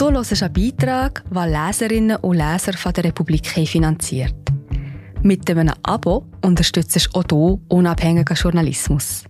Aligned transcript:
Du 0.00 0.10
hörst 0.10 0.42
einen 0.42 0.52
Beitrag, 0.54 1.22
den 1.28 1.52
Leserinnen 1.52 2.16
und 2.16 2.38
Leser 2.38 2.72
von 2.72 2.90
der 2.94 3.04
Republik 3.04 3.46
finanziert. 3.46 4.34
Mit 5.22 5.50
einem 5.50 5.74
Abo 5.82 6.24
unterstützt 6.42 6.96
du 6.96 7.18
auch 7.18 7.24
du 7.24 7.60
unabhängigen 7.68 8.34
Journalismus. 8.34 9.24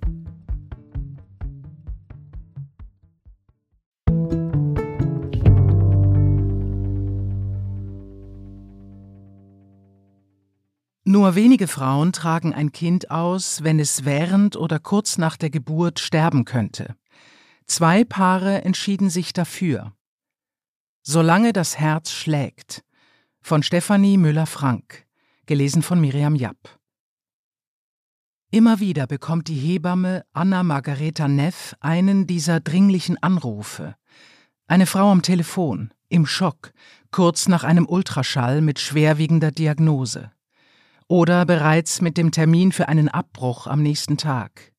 Nur 11.03 11.35
wenige 11.35 11.67
Frauen 11.67 12.13
tragen 12.13 12.55
ein 12.55 12.71
Kind 12.71 13.11
aus, 13.11 13.65
wenn 13.65 13.81
es 13.81 14.05
während 14.05 14.55
oder 14.55 14.79
kurz 14.79 15.19
nach 15.19 15.37
der 15.37 15.51
Geburt 15.51 15.99
sterben 15.99 16.45
könnte. 16.45 16.95
Zwei 17.67 18.05
Paare 18.05 18.63
entschieden 18.63 19.11
sich 19.11 19.33
dafür. 19.33 19.95
Solange 21.03 21.53
das 21.53 21.79
Herz 21.79 22.11
schlägt 22.11 22.83
von 23.41 23.63
Stefanie 23.63 24.19
Müller-Frank, 24.19 25.07
gelesen 25.47 25.83
von 25.83 26.01
Miriam 26.01 26.35
Japp. 26.35 26.79
Immer 28.51 28.81
wieder 28.81 29.07
bekommt 29.07 29.49
die 29.49 29.55
Hebamme 29.55 30.25
Anna 30.33 30.63
Margareta 30.63 31.27
Neff 31.27 31.75
einen 31.81 32.27
dieser 32.27 32.61
dringlichen 32.61 33.17
Anrufe. 33.23 33.95
Eine 34.67 34.87
Frau 34.87 35.11
am 35.11 35.23
Telefon, 35.23 35.95
im 36.09 36.27
Schock, 36.27 36.73
kurz 37.11 37.49
nach 37.49 37.65
einem 37.65 37.87
Ultraschall 37.89 38.61
mit 38.61 38.79
schwerwiegender 38.79 39.53
Diagnose 39.53 40.31
oder 41.09 41.45
bereits 41.45 42.01
mit 42.01 42.17
dem 42.19 42.31
Termin 42.31 42.73
für 42.73 42.89
einen 42.89 43.09
Abbruch 43.09 43.67
am 43.67 43.83
nächsten 43.83 44.17
Tag. 44.17 44.73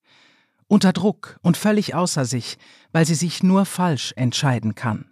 Unter 0.67 0.93
Druck 0.93 1.37
und 1.41 1.57
völlig 1.57 1.95
außer 1.95 2.25
sich, 2.25 2.57
weil 2.93 3.05
sie 3.05 3.15
sich 3.15 3.43
nur 3.43 3.65
falsch 3.65 4.13
entscheiden 4.15 4.75
kann. 4.75 5.10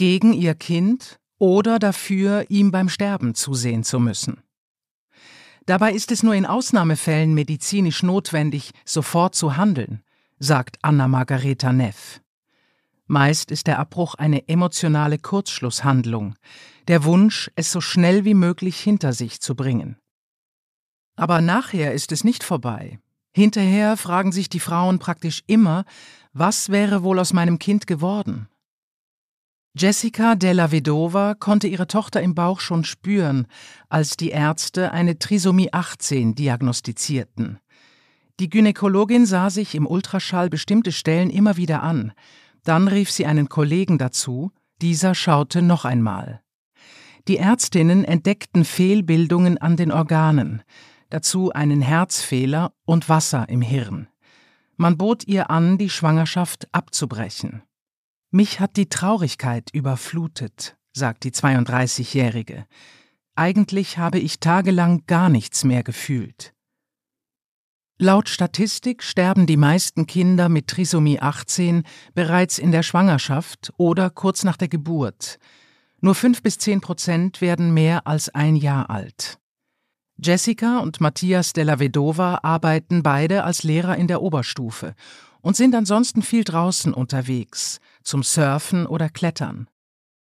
Gegen 0.00 0.32
ihr 0.32 0.54
Kind 0.54 1.20
oder 1.36 1.78
dafür, 1.78 2.46
ihm 2.48 2.70
beim 2.70 2.88
Sterben 2.88 3.34
zusehen 3.34 3.84
zu 3.84 4.00
müssen. 4.00 4.42
Dabei 5.66 5.92
ist 5.92 6.10
es 6.10 6.22
nur 6.22 6.34
in 6.34 6.46
Ausnahmefällen 6.46 7.34
medizinisch 7.34 8.02
notwendig, 8.02 8.70
sofort 8.86 9.34
zu 9.34 9.58
handeln, 9.58 10.02
sagt 10.38 10.78
Anna 10.80 11.06
Margareta 11.06 11.74
Neff. 11.74 12.22
Meist 13.08 13.50
ist 13.50 13.66
der 13.66 13.78
Abbruch 13.78 14.14
eine 14.14 14.48
emotionale 14.48 15.18
Kurzschlusshandlung, 15.18 16.34
der 16.88 17.04
Wunsch, 17.04 17.50
es 17.54 17.70
so 17.70 17.82
schnell 17.82 18.24
wie 18.24 18.32
möglich 18.32 18.80
hinter 18.80 19.12
sich 19.12 19.42
zu 19.42 19.54
bringen. 19.54 19.98
Aber 21.14 21.42
nachher 21.42 21.92
ist 21.92 22.10
es 22.10 22.24
nicht 22.24 22.42
vorbei. 22.42 22.98
Hinterher 23.32 23.98
fragen 23.98 24.32
sich 24.32 24.48
die 24.48 24.60
Frauen 24.60 24.98
praktisch 24.98 25.42
immer, 25.46 25.84
was 26.32 26.70
wäre 26.70 27.02
wohl 27.02 27.18
aus 27.18 27.34
meinem 27.34 27.58
Kind 27.58 27.86
geworden? 27.86 28.48
Jessica 29.76 30.34
della 30.34 30.72
Vedova 30.72 31.34
konnte 31.34 31.68
ihre 31.68 31.86
Tochter 31.86 32.20
im 32.20 32.34
Bauch 32.34 32.60
schon 32.60 32.84
spüren, 32.84 33.46
als 33.88 34.16
die 34.16 34.30
Ärzte 34.30 34.92
eine 34.92 35.18
Trisomie 35.18 35.72
18 35.72 36.34
diagnostizierten. 36.34 37.58
Die 38.40 38.50
Gynäkologin 38.50 39.26
sah 39.26 39.50
sich 39.50 39.74
im 39.74 39.86
Ultraschall 39.86 40.50
bestimmte 40.50 40.92
Stellen 40.92 41.30
immer 41.30 41.56
wieder 41.56 41.82
an. 41.82 42.12
Dann 42.64 42.88
rief 42.88 43.10
sie 43.10 43.26
einen 43.26 43.48
Kollegen 43.48 43.98
dazu, 43.98 44.50
dieser 44.82 45.14
schaute 45.14 45.62
noch 45.62 45.84
einmal. 45.84 46.42
Die 47.28 47.36
Ärztinnen 47.36 48.04
entdeckten 48.04 48.64
Fehlbildungen 48.64 49.58
an 49.58 49.76
den 49.76 49.92
Organen 49.92 50.62
dazu 51.10 51.52
einen 51.52 51.82
Herzfehler 51.82 52.72
und 52.86 53.08
Wasser 53.08 53.48
im 53.48 53.60
Hirn. 53.60 54.08
Man 54.76 54.96
bot 54.96 55.26
ihr 55.26 55.50
an, 55.50 55.76
die 55.76 55.90
Schwangerschaft 55.90 56.68
abzubrechen. 56.72 57.62
Mich 58.32 58.60
hat 58.60 58.76
die 58.76 58.88
Traurigkeit 58.88 59.70
überflutet, 59.72 60.76
sagt 60.92 61.24
die 61.24 61.32
32-Jährige. 61.32 62.64
Eigentlich 63.34 63.98
habe 63.98 64.20
ich 64.20 64.38
tagelang 64.38 65.02
gar 65.08 65.28
nichts 65.28 65.64
mehr 65.64 65.82
gefühlt. 65.82 66.54
Laut 67.98 68.28
Statistik 68.28 69.02
sterben 69.02 69.46
die 69.46 69.56
meisten 69.56 70.06
Kinder 70.06 70.48
mit 70.48 70.68
Trisomie 70.68 71.18
18 71.18 71.82
bereits 72.14 72.58
in 72.58 72.70
der 72.70 72.84
Schwangerschaft 72.84 73.72
oder 73.78 74.10
kurz 74.10 74.44
nach 74.44 74.56
der 74.56 74.68
Geburt. 74.68 75.38
Nur 76.00 76.14
fünf 76.14 76.40
bis 76.40 76.56
zehn 76.56 76.80
Prozent 76.80 77.40
werden 77.40 77.74
mehr 77.74 78.06
als 78.06 78.28
ein 78.28 78.54
Jahr 78.54 78.90
alt. 78.90 79.38
Jessica 80.22 80.78
und 80.78 81.00
Matthias 81.00 81.52
della 81.52 81.80
Vedova 81.80 82.40
arbeiten 82.42 83.02
beide 83.02 83.42
als 83.42 83.64
Lehrer 83.64 83.96
in 83.96 84.06
der 84.06 84.22
Oberstufe 84.22 84.94
und 85.42 85.56
sind 85.56 85.74
ansonsten 85.74 86.22
viel 86.22 86.44
draußen 86.44 86.94
unterwegs, 86.94 87.80
zum 88.02 88.22
Surfen 88.22 88.86
oder 88.86 89.08
Klettern. 89.08 89.68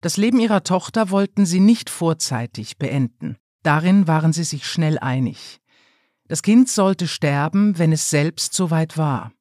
Das 0.01 0.17
Leben 0.17 0.39
ihrer 0.39 0.63
Tochter 0.63 1.09
wollten 1.11 1.45
sie 1.45 1.59
nicht 1.59 1.89
vorzeitig 1.89 2.77
beenden. 2.77 3.37
Darin 3.63 4.07
waren 4.07 4.33
sie 4.33 4.43
sich 4.43 4.67
schnell 4.67 4.99
einig. 4.99 5.61
Das 6.27 6.41
Kind 6.41 6.69
sollte 6.69 7.07
sterben, 7.07 7.77
wenn 7.77 7.91
es 7.91 8.09
selbst 8.09 8.53
soweit 8.53 8.97
war. 8.97 9.31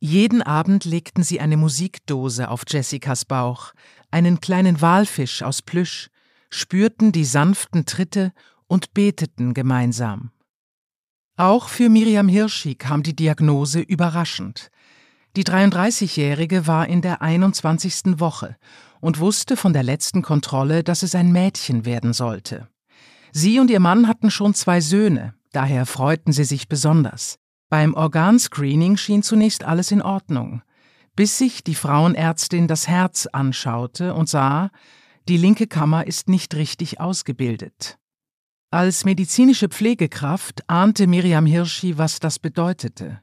Jeden 0.00 0.42
Abend 0.42 0.84
legten 0.84 1.22
sie 1.22 1.40
eine 1.40 1.56
Musikdose 1.56 2.48
auf 2.48 2.64
Jessicas 2.66 3.24
Bauch, 3.24 3.72
einen 4.10 4.40
kleinen 4.40 4.80
Walfisch 4.80 5.42
aus 5.42 5.62
Plüsch, 5.62 6.08
spürten 6.48 7.12
die 7.12 7.24
sanften 7.24 7.86
Tritte 7.86 8.32
und 8.66 8.94
beteten 8.94 9.54
gemeinsam. 9.54 10.32
Auch 11.36 11.68
für 11.68 11.88
Miriam 11.88 12.28
Hirschi 12.28 12.74
kam 12.74 13.02
die 13.02 13.16
Diagnose 13.16 13.80
überraschend. 13.80 14.70
Die 15.36 15.44
33-Jährige 15.44 16.66
war 16.66 16.88
in 16.88 17.02
der 17.02 17.22
21. 17.22 18.18
Woche 18.18 18.56
und 19.00 19.20
wusste 19.20 19.56
von 19.56 19.72
der 19.72 19.84
letzten 19.84 20.22
Kontrolle, 20.22 20.82
dass 20.82 21.04
es 21.04 21.14
ein 21.14 21.30
Mädchen 21.30 21.84
werden 21.84 22.12
sollte. 22.12 22.68
Sie 23.32 23.60
und 23.60 23.70
ihr 23.70 23.78
Mann 23.78 24.08
hatten 24.08 24.32
schon 24.32 24.54
zwei 24.54 24.80
Söhne, 24.80 25.34
daher 25.52 25.86
freuten 25.86 26.32
sie 26.32 26.42
sich 26.42 26.68
besonders. 26.68 27.38
Beim 27.68 27.94
Organscreening 27.94 28.96
schien 28.96 29.22
zunächst 29.22 29.62
alles 29.62 29.92
in 29.92 30.02
Ordnung, 30.02 30.62
bis 31.14 31.38
sich 31.38 31.62
die 31.62 31.76
Frauenärztin 31.76 32.66
das 32.66 32.88
Herz 32.88 33.26
anschaute 33.26 34.14
und 34.14 34.28
sah, 34.28 34.70
die 35.28 35.36
linke 35.36 35.68
Kammer 35.68 36.08
ist 36.08 36.28
nicht 36.28 36.56
richtig 36.56 36.98
ausgebildet. 36.98 37.98
Als 38.72 39.04
medizinische 39.04 39.68
Pflegekraft 39.68 40.68
ahnte 40.68 41.06
Miriam 41.06 41.46
Hirschi, 41.46 41.98
was 41.98 42.18
das 42.18 42.40
bedeutete. 42.40 43.20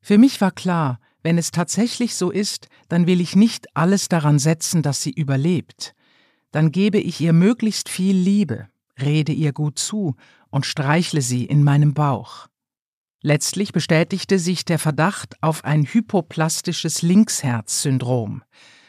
Für 0.00 0.16
mich 0.16 0.40
war 0.40 0.50
klar, 0.50 0.98
wenn 1.22 1.38
es 1.38 1.50
tatsächlich 1.50 2.14
so 2.14 2.30
ist, 2.30 2.68
dann 2.88 3.06
will 3.06 3.20
ich 3.20 3.36
nicht 3.36 3.66
alles 3.76 4.08
daran 4.08 4.38
setzen, 4.38 4.82
dass 4.82 5.02
sie 5.02 5.12
überlebt. 5.12 5.94
Dann 6.50 6.72
gebe 6.72 6.98
ich 6.98 7.20
ihr 7.20 7.32
möglichst 7.32 7.88
viel 7.88 8.16
Liebe, 8.16 8.68
rede 9.00 9.32
ihr 9.32 9.52
gut 9.52 9.78
zu 9.78 10.16
und 10.50 10.66
streichle 10.66 11.22
sie 11.22 11.44
in 11.44 11.62
meinem 11.62 11.94
Bauch. 11.94 12.48
Letztlich 13.22 13.72
bestätigte 13.72 14.38
sich 14.38 14.64
der 14.64 14.78
Verdacht 14.78 15.36
auf 15.42 15.64
ein 15.64 15.84
hypoplastisches 15.84 17.02
Linksherz-Syndrom, 17.02 18.42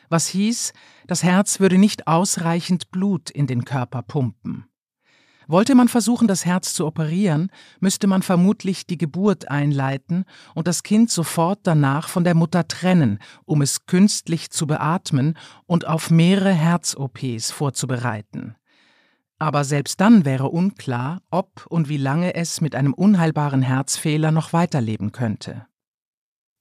was 0.09 0.27
hieß, 0.27 0.73
das 1.07 1.23
Herz 1.23 1.59
würde 1.59 1.77
nicht 1.77 2.07
ausreichend 2.07 2.91
Blut 2.91 3.29
in 3.29 3.47
den 3.47 3.65
Körper 3.65 4.01
pumpen. 4.01 4.70
Wollte 5.51 5.75
man 5.75 5.89
versuchen, 5.89 6.29
das 6.29 6.45
Herz 6.45 6.73
zu 6.73 6.85
operieren, 6.85 7.51
müsste 7.81 8.07
man 8.07 8.21
vermutlich 8.21 8.87
die 8.87 8.97
Geburt 8.97 9.51
einleiten 9.51 10.23
und 10.55 10.65
das 10.65 10.81
Kind 10.81 11.11
sofort 11.11 11.59
danach 11.63 12.07
von 12.07 12.23
der 12.23 12.35
Mutter 12.35 12.69
trennen, 12.69 13.19
um 13.43 13.61
es 13.61 13.85
künstlich 13.85 14.49
zu 14.51 14.65
beatmen 14.65 15.37
und 15.65 15.85
auf 15.85 16.09
mehrere 16.09 16.53
Herz-OPs 16.53 17.51
vorzubereiten. 17.51 18.55
Aber 19.39 19.65
selbst 19.65 19.99
dann 19.99 20.23
wäre 20.23 20.47
unklar, 20.47 21.21
ob 21.31 21.65
und 21.67 21.89
wie 21.89 21.97
lange 21.97 22.33
es 22.33 22.61
mit 22.61 22.73
einem 22.73 22.93
unheilbaren 22.93 23.61
Herzfehler 23.61 24.31
noch 24.31 24.53
weiterleben 24.53 25.11
könnte. 25.11 25.67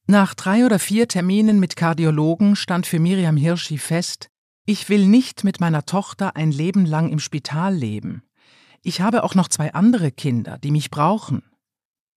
Nach 0.08 0.34
drei 0.34 0.66
oder 0.66 0.80
vier 0.80 1.06
Terminen 1.06 1.60
mit 1.60 1.76
Kardiologen 1.76 2.56
stand 2.56 2.86
für 2.86 2.98
Miriam 2.98 3.36
Hirschi 3.36 3.78
fest, 3.78 4.31
ich 4.66 4.88
will 4.88 5.06
nicht 5.06 5.44
mit 5.44 5.60
meiner 5.60 5.86
Tochter 5.86 6.34
ein 6.34 6.50
Leben 6.50 6.84
lang 6.86 7.10
im 7.10 7.20
Spital 7.20 7.72
leben. 7.72 8.25
Ich 8.82 9.00
habe 9.00 9.25
auch 9.25 9.35
noch 9.35 9.49
zwei 9.49 9.75
andere 9.75 10.11
Kinder, 10.11 10.59
die 10.59 10.71
mich 10.71 10.91
brauchen. 10.91 11.43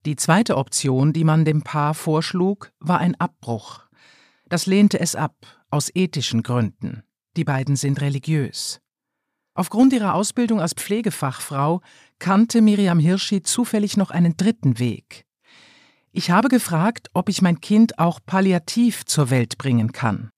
Die 0.06 0.16
zweite 0.16 0.56
Option, 0.56 1.12
die 1.12 1.24
man 1.24 1.44
dem 1.44 1.62
Paar 1.62 1.94
vorschlug, 1.94 2.72
war 2.80 2.98
ein 2.98 3.18
Abbruch. 3.20 3.80
Das 4.48 4.66
lehnte 4.66 4.98
es 5.00 5.14
ab, 5.14 5.34
aus 5.70 5.90
ethischen 5.94 6.42
Gründen. 6.42 7.02
Die 7.36 7.44
beiden 7.44 7.76
sind 7.76 8.00
religiös. 8.00 8.80
Aufgrund 9.54 9.92
ihrer 9.92 10.14
Ausbildung 10.14 10.60
als 10.60 10.74
Pflegefachfrau 10.74 11.80
kannte 12.18 12.60
Miriam 12.60 12.98
Hirschi 12.98 13.42
zufällig 13.42 13.96
noch 13.96 14.10
einen 14.10 14.36
dritten 14.36 14.78
Weg. 14.78 15.26
Ich 16.12 16.30
habe 16.30 16.48
gefragt, 16.48 17.08
ob 17.12 17.28
ich 17.28 17.42
mein 17.42 17.60
Kind 17.60 17.98
auch 17.98 18.20
palliativ 18.24 19.04
zur 19.04 19.30
Welt 19.30 19.58
bringen 19.58 19.92
kann. 19.92 20.30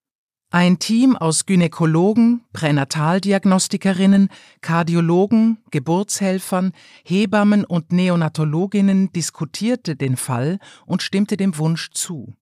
Ein 0.57 0.79
Team 0.79 1.19
aus 1.19 1.45
Gynäkologen, 1.45 2.41
Pränataldiagnostikerinnen, 2.55 4.31
Kardiologen, 4.63 5.59
Geburtshelfern, 5.71 6.73
Hebammen 7.05 7.67
und 7.67 7.93
Neonatologinnen 7.93 9.13
diskutierte 9.13 9.97
den 9.97 10.17
Fall 10.17 10.59
und 10.87 11.03
stimmte 11.03 11.37
dem 11.37 11.59
Wunsch 11.59 11.91
zu. 11.91 12.33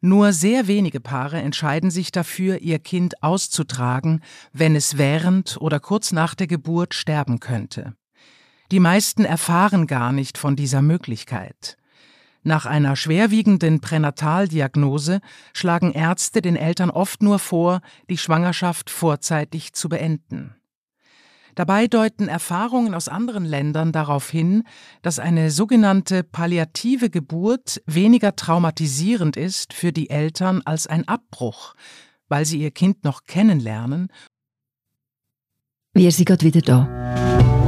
Nur 0.00 0.32
sehr 0.32 0.66
wenige 0.66 1.00
Paare 1.00 1.42
entscheiden 1.42 1.90
sich 1.90 2.10
dafür, 2.10 2.62
ihr 2.62 2.78
Kind 2.78 3.22
auszutragen, 3.22 4.22
wenn 4.54 4.74
es 4.74 4.96
während 4.96 5.58
oder 5.60 5.80
kurz 5.80 6.10
nach 6.12 6.34
der 6.34 6.46
Geburt 6.46 6.94
sterben 6.94 7.38
könnte. 7.38 7.96
Die 8.72 8.80
meisten 8.80 9.26
erfahren 9.26 9.86
gar 9.86 10.10
nicht 10.10 10.38
von 10.38 10.56
dieser 10.56 10.80
Möglichkeit. 10.80 11.77
Nach 12.48 12.64
einer 12.64 12.96
schwerwiegenden 12.96 13.82
Pränataldiagnose 13.82 15.20
schlagen 15.52 15.92
Ärzte 15.92 16.40
den 16.40 16.56
Eltern 16.56 16.88
oft 16.88 17.22
nur 17.22 17.38
vor, 17.38 17.82
die 18.08 18.16
Schwangerschaft 18.16 18.88
vorzeitig 18.88 19.74
zu 19.74 19.90
beenden. 19.90 20.54
Dabei 21.56 21.88
deuten 21.88 22.26
Erfahrungen 22.26 22.94
aus 22.94 23.08
anderen 23.08 23.44
Ländern 23.44 23.92
darauf 23.92 24.30
hin, 24.30 24.62
dass 25.02 25.18
eine 25.18 25.50
sogenannte 25.50 26.24
palliative 26.24 27.10
Geburt 27.10 27.82
weniger 27.84 28.34
traumatisierend 28.34 29.36
ist 29.36 29.74
für 29.74 29.92
die 29.92 30.08
Eltern 30.08 30.62
als 30.64 30.86
ein 30.86 31.06
Abbruch, 31.06 31.74
weil 32.28 32.46
sie 32.46 32.62
ihr 32.62 32.70
Kind 32.70 33.04
noch 33.04 33.24
kennenlernen. 33.24 34.08
Wir 35.92 36.10
sind 36.12 36.24
gerade 36.24 36.46
wieder 36.46 36.62
da. 36.62 37.67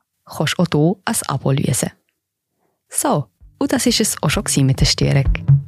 kannst 0.35 0.57
du 0.57 0.63
auch 0.63 0.67
hier 0.71 1.03
ein 1.05 1.15
Abo 1.27 1.51
lösen. 1.51 1.91
So, 2.89 3.27
und 3.59 3.71
das 3.71 3.85
war 3.85 3.99
es 3.99 4.15
auch 4.21 4.29
schon 4.29 4.65
mit 4.65 4.79
der 4.79 4.85
Störung. 4.85 5.61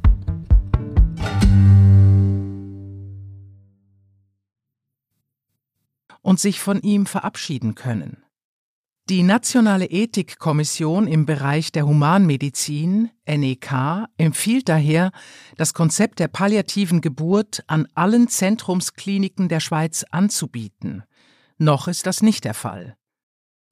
und 6.24 6.40
sich 6.40 6.58
von 6.58 6.80
ihm 6.80 7.06
verabschieden 7.06 7.74
können. 7.74 8.24
Die 9.10 9.22
Nationale 9.22 9.84
Ethikkommission 9.84 11.06
im 11.06 11.26
Bereich 11.26 11.70
der 11.70 11.86
Humanmedizin, 11.86 13.10
NEK, 13.26 14.06
empfiehlt 14.16 14.70
daher, 14.70 15.12
das 15.58 15.74
Konzept 15.74 16.20
der 16.20 16.28
palliativen 16.28 17.02
Geburt 17.02 17.62
an 17.66 17.86
allen 17.94 18.28
Zentrumskliniken 18.28 19.50
der 19.50 19.60
Schweiz 19.60 20.06
anzubieten. 20.10 21.04
Noch 21.58 21.86
ist 21.86 22.06
das 22.06 22.22
nicht 22.22 22.44
der 22.44 22.54
Fall. 22.54 22.96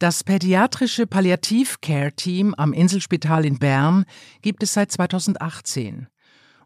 Das 0.03 0.25
pädiatrische 0.25 1.07
Palliativ-Care-Team 1.07 2.55
am 2.57 2.73
Inselspital 2.73 3.45
in 3.45 3.61
Bern 3.61 4.05
gibt 4.41 4.65
es 4.65 4.73
seit 4.73 4.91
2018 4.91 6.09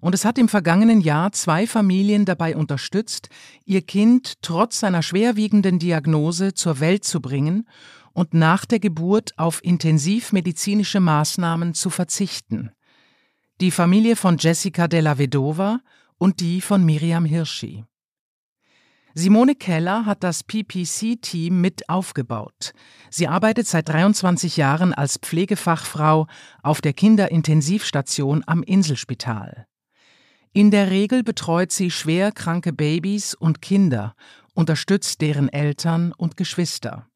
und 0.00 0.14
es 0.14 0.24
hat 0.24 0.38
im 0.38 0.48
vergangenen 0.48 1.02
Jahr 1.02 1.32
zwei 1.32 1.66
Familien 1.66 2.24
dabei 2.24 2.56
unterstützt, 2.56 3.28
ihr 3.66 3.82
Kind 3.82 4.40
trotz 4.40 4.80
seiner 4.80 5.02
schwerwiegenden 5.02 5.78
Diagnose 5.78 6.54
zur 6.54 6.80
Welt 6.80 7.04
zu 7.04 7.20
bringen 7.20 7.68
und 8.14 8.32
nach 8.32 8.64
der 8.64 8.78
Geburt 8.78 9.34
auf 9.36 9.62
intensivmedizinische 9.62 11.00
Maßnahmen 11.00 11.74
zu 11.74 11.90
verzichten. 11.90 12.70
Die 13.60 13.70
Familie 13.70 14.16
von 14.16 14.38
Jessica 14.38 14.88
della 14.88 15.18
Vedova 15.18 15.80
und 16.16 16.40
die 16.40 16.62
von 16.62 16.86
Miriam 16.86 17.26
Hirschi. 17.26 17.84
Simone 19.18 19.54
Keller 19.54 20.04
hat 20.04 20.22
das 20.22 20.44
PPC-Team 20.44 21.58
mit 21.58 21.88
aufgebaut. 21.88 22.74
Sie 23.08 23.26
arbeitet 23.26 23.66
seit 23.66 23.88
23 23.88 24.58
Jahren 24.58 24.92
als 24.92 25.16
Pflegefachfrau 25.16 26.26
auf 26.62 26.82
der 26.82 26.92
Kinderintensivstation 26.92 28.44
am 28.46 28.62
Inselspital. 28.62 29.66
In 30.52 30.70
der 30.70 30.90
Regel 30.90 31.22
betreut 31.22 31.72
sie 31.72 31.90
schwer 31.90 32.30
kranke 32.30 32.74
Babys 32.74 33.32
und 33.32 33.62
Kinder, 33.62 34.14
unterstützt 34.52 35.22
deren 35.22 35.48
Eltern 35.48 36.12
und 36.12 36.36
Geschwister. 36.36 37.08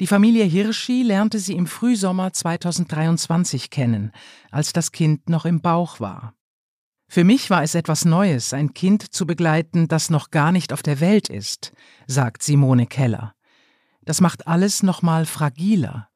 Die 0.00 0.06
Familie 0.06 0.44
Hirschi 0.44 1.02
lernte 1.02 1.38
sie 1.38 1.54
im 1.54 1.66
Frühsommer 1.66 2.34
2023 2.34 3.70
kennen, 3.70 4.12
als 4.50 4.74
das 4.74 4.92
Kind 4.92 5.30
noch 5.30 5.46
im 5.46 5.62
Bauch 5.62 6.00
war. 6.00 6.34
Für 7.14 7.22
mich 7.22 7.48
war 7.48 7.62
es 7.62 7.76
etwas 7.76 8.04
Neues, 8.04 8.52
ein 8.52 8.74
Kind 8.74 9.14
zu 9.14 9.24
begleiten, 9.24 9.86
das 9.86 10.10
noch 10.10 10.32
gar 10.32 10.50
nicht 10.50 10.72
auf 10.72 10.82
der 10.82 10.98
Welt 10.98 11.28
ist, 11.28 11.72
sagt 12.08 12.42
Simone 12.42 12.88
Keller. 12.88 13.34
Das 14.02 14.20
macht 14.20 14.48
alles 14.48 14.82
noch 14.82 15.00
mal 15.00 15.24
fragiler. 15.24 16.08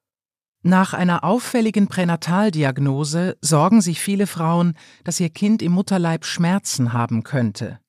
Nach 0.61 0.93
einer 0.93 1.23
auffälligen 1.23 1.87
Pränataldiagnose 1.87 3.37
sorgen 3.39 3.79
sich 3.79 4.01
viele 4.01 4.27
Frauen, 4.27 4.73
dass 5.05 5.21
ihr 5.21 5.29
Kind 5.29 5.61
im 5.61 5.71
Mutterleib 5.71 6.25
Schmerzen 6.25 6.91
haben 6.91 7.23
könnte. 7.23 7.79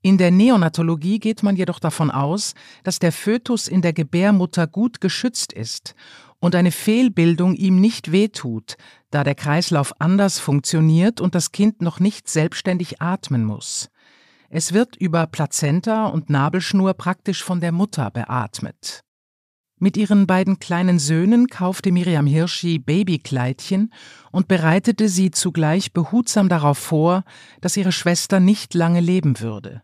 In 0.00 0.16
der 0.16 0.30
Neonatologie 0.30 1.18
geht 1.18 1.42
man 1.42 1.54
jedoch 1.54 1.80
davon 1.80 2.10
aus, 2.10 2.54
dass 2.82 2.98
der 2.98 3.12
Fötus 3.12 3.68
in 3.68 3.82
der 3.82 3.92
Gebärmutter 3.92 4.66
gut 4.66 5.02
geschützt 5.02 5.52
ist 5.52 5.94
und 6.40 6.54
eine 6.54 6.70
Fehlbildung 6.70 7.54
ihm 7.54 7.80
nicht 7.80 8.12
wehtut, 8.12 8.76
da 9.10 9.24
der 9.24 9.34
Kreislauf 9.34 10.00
anders 10.00 10.38
funktioniert 10.38 11.20
und 11.20 11.34
das 11.34 11.52
Kind 11.52 11.82
noch 11.82 12.00
nicht 12.00 12.28
selbstständig 12.28 13.00
atmen 13.00 13.44
muss. 13.44 13.90
Es 14.50 14.72
wird 14.72 14.96
über 14.96 15.26
Plazenta 15.26 16.06
und 16.06 16.30
Nabelschnur 16.30 16.94
praktisch 16.94 17.44
von 17.44 17.60
der 17.60 17.72
Mutter 17.72 18.10
beatmet. 18.10 19.04
Mit 19.80 19.96
ihren 19.96 20.26
beiden 20.26 20.58
kleinen 20.58 20.98
Söhnen 20.98 21.46
kaufte 21.46 21.92
Miriam 21.92 22.26
Hirschi 22.26 22.78
Babykleidchen 22.78 23.92
und 24.32 24.48
bereitete 24.48 25.08
sie 25.08 25.30
zugleich 25.30 25.92
behutsam 25.92 26.48
darauf 26.48 26.78
vor, 26.78 27.24
dass 27.60 27.76
ihre 27.76 27.92
Schwester 27.92 28.40
nicht 28.40 28.74
lange 28.74 29.00
leben 29.00 29.38
würde. 29.38 29.82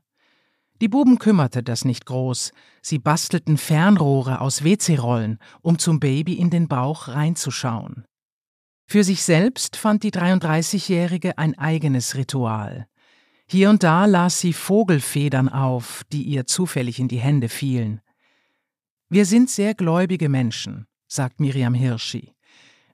Die 0.81 0.89
Buben 0.89 1.19
kümmerte 1.19 1.63
das 1.63 1.85
nicht 1.85 2.05
groß, 2.07 2.53
sie 2.83 2.99
bastelten 2.99 3.59
Fernrohre 3.59 4.41
aus 4.41 4.65
WC-Rollen, 4.65 5.39
um 5.63 5.79
zum 5.79 6.01
Baby 6.01 6.35
in 6.35 6.51
den 6.51 6.67
Bauch 6.67 7.09
reinzuschauen. 7.09 8.05
Für 8.87 9.05
sich 9.05 9.23
selbst 9.23 9.77
fand 9.77 10.03
die 10.03 10.11
33-Jährige 10.11 11.39
ein 11.39 11.57
eigenes 11.59 12.17
Ritual. 12.17 12.87
Hier 13.47 13.71
und 13.71 13.83
da 13.83 14.07
las 14.07 14.41
sie 14.41 14.53
Vogelfedern 14.53 15.49
auf, 15.49 16.03
die 16.13 16.23
ihr 16.23 16.47
zufällig 16.47 16.99
in 16.99 17.09
die 17.09 17.19
Hände 17.19 17.49
fielen. 17.49 18.01
Wir 19.09 19.27
sind 19.27 19.51
sehr 19.51 19.75
gläubige 19.75 20.29
Menschen, 20.29 20.87
sagt 21.07 21.41
Miriam 21.41 21.75
Hirschi. 21.75 22.33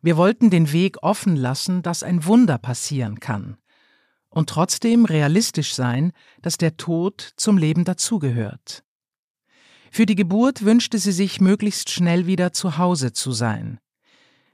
Wir 0.03 0.17
wollten 0.17 0.51
den 0.51 0.73
Weg 0.73 1.03
offen 1.03 1.37
lassen, 1.37 1.83
dass 1.83 2.03
ein 2.03 2.25
Wunder 2.25 2.59
passieren 2.59 3.21
kann. 3.21 3.57
Und 4.31 4.49
trotzdem 4.49 5.05
realistisch 5.05 5.75
sein, 5.75 6.13
dass 6.41 6.57
der 6.57 6.77
Tod 6.77 7.33
zum 7.37 7.59
Leben 7.59 7.85
dazugehört. 7.85 8.85
Für 9.91 10.07
die 10.07 10.15
Geburt 10.15 10.65
wünschte 10.65 10.99
sie 10.99 11.13
sich, 11.13 11.41
möglichst 11.41 11.91
schnell 11.91 12.27
wieder 12.27 12.53
zu 12.53 12.79
Hause 12.79 13.13
zu 13.13 13.33
sein. 13.33 13.81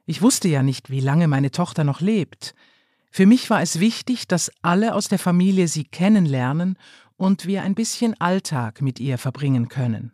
Ich 0.06 0.22
wusste 0.22 0.48
ja 0.48 0.62
nicht, 0.62 0.88
wie 0.88 1.00
lange 1.00 1.28
meine 1.28 1.50
Tochter 1.50 1.84
noch 1.84 2.00
lebt. 2.00 2.54
Für 3.10 3.26
mich 3.26 3.50
war 3.50 3.60
es 3.60 3.80
wichtig, 3.80 4.28
dass 4.28 4.50
alle 4.62 4.94
aus 4.94 5.08
der 5.08 5.18
Familie 5.18 5.68
sie 5.68 5.84
kennenlernen 5.84 6.78
und 7.16 7.46
wir 7.46 7.62
ein 7.62 7.74
bisschen 7.74 8.18
Alltag 8.20 8.82
mit 8.82 9.00
ihr 9.00 9.18
verbringen 9.18 9.68
können. 9.68 10.12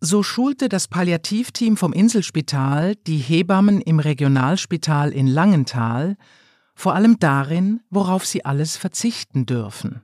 So 0.00 0.22
schulte 0.22 0.68
das 0.68 0.88
Palliativteam 0.88 1.76
vom 1.76 1.92
Inselspital 1.92 2.96
die 3.06 3.16
Hebammen 3.16 3.80
im 3.80 3.98
Regionalspital 3.98 5.10
in 5.12 5.26
Langenthal 5.26 6.16
vor 6.76 6.94
allem 6.94 7.18
darin, 7.18 7.80
worauf 7.90 8.24
sie 8.24 8.44
alles 8.44 8.76
verzichten 8.76 9.46
dürfen. 9.46 10.02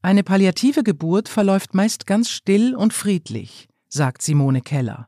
Eine 0.00 0.24
palliative 0.24 0.82
Geburt 0.82 1.28
verläuft 1.28 1.74
meist 1.74 2.06
ganz 2.06 2.30
still 2.30 2.74
und 2.74 2.92
friedlich, 2.92 3.68
sagt 3.88 4.22
Simone 4.22 4.62
Keller. 4.62 5.06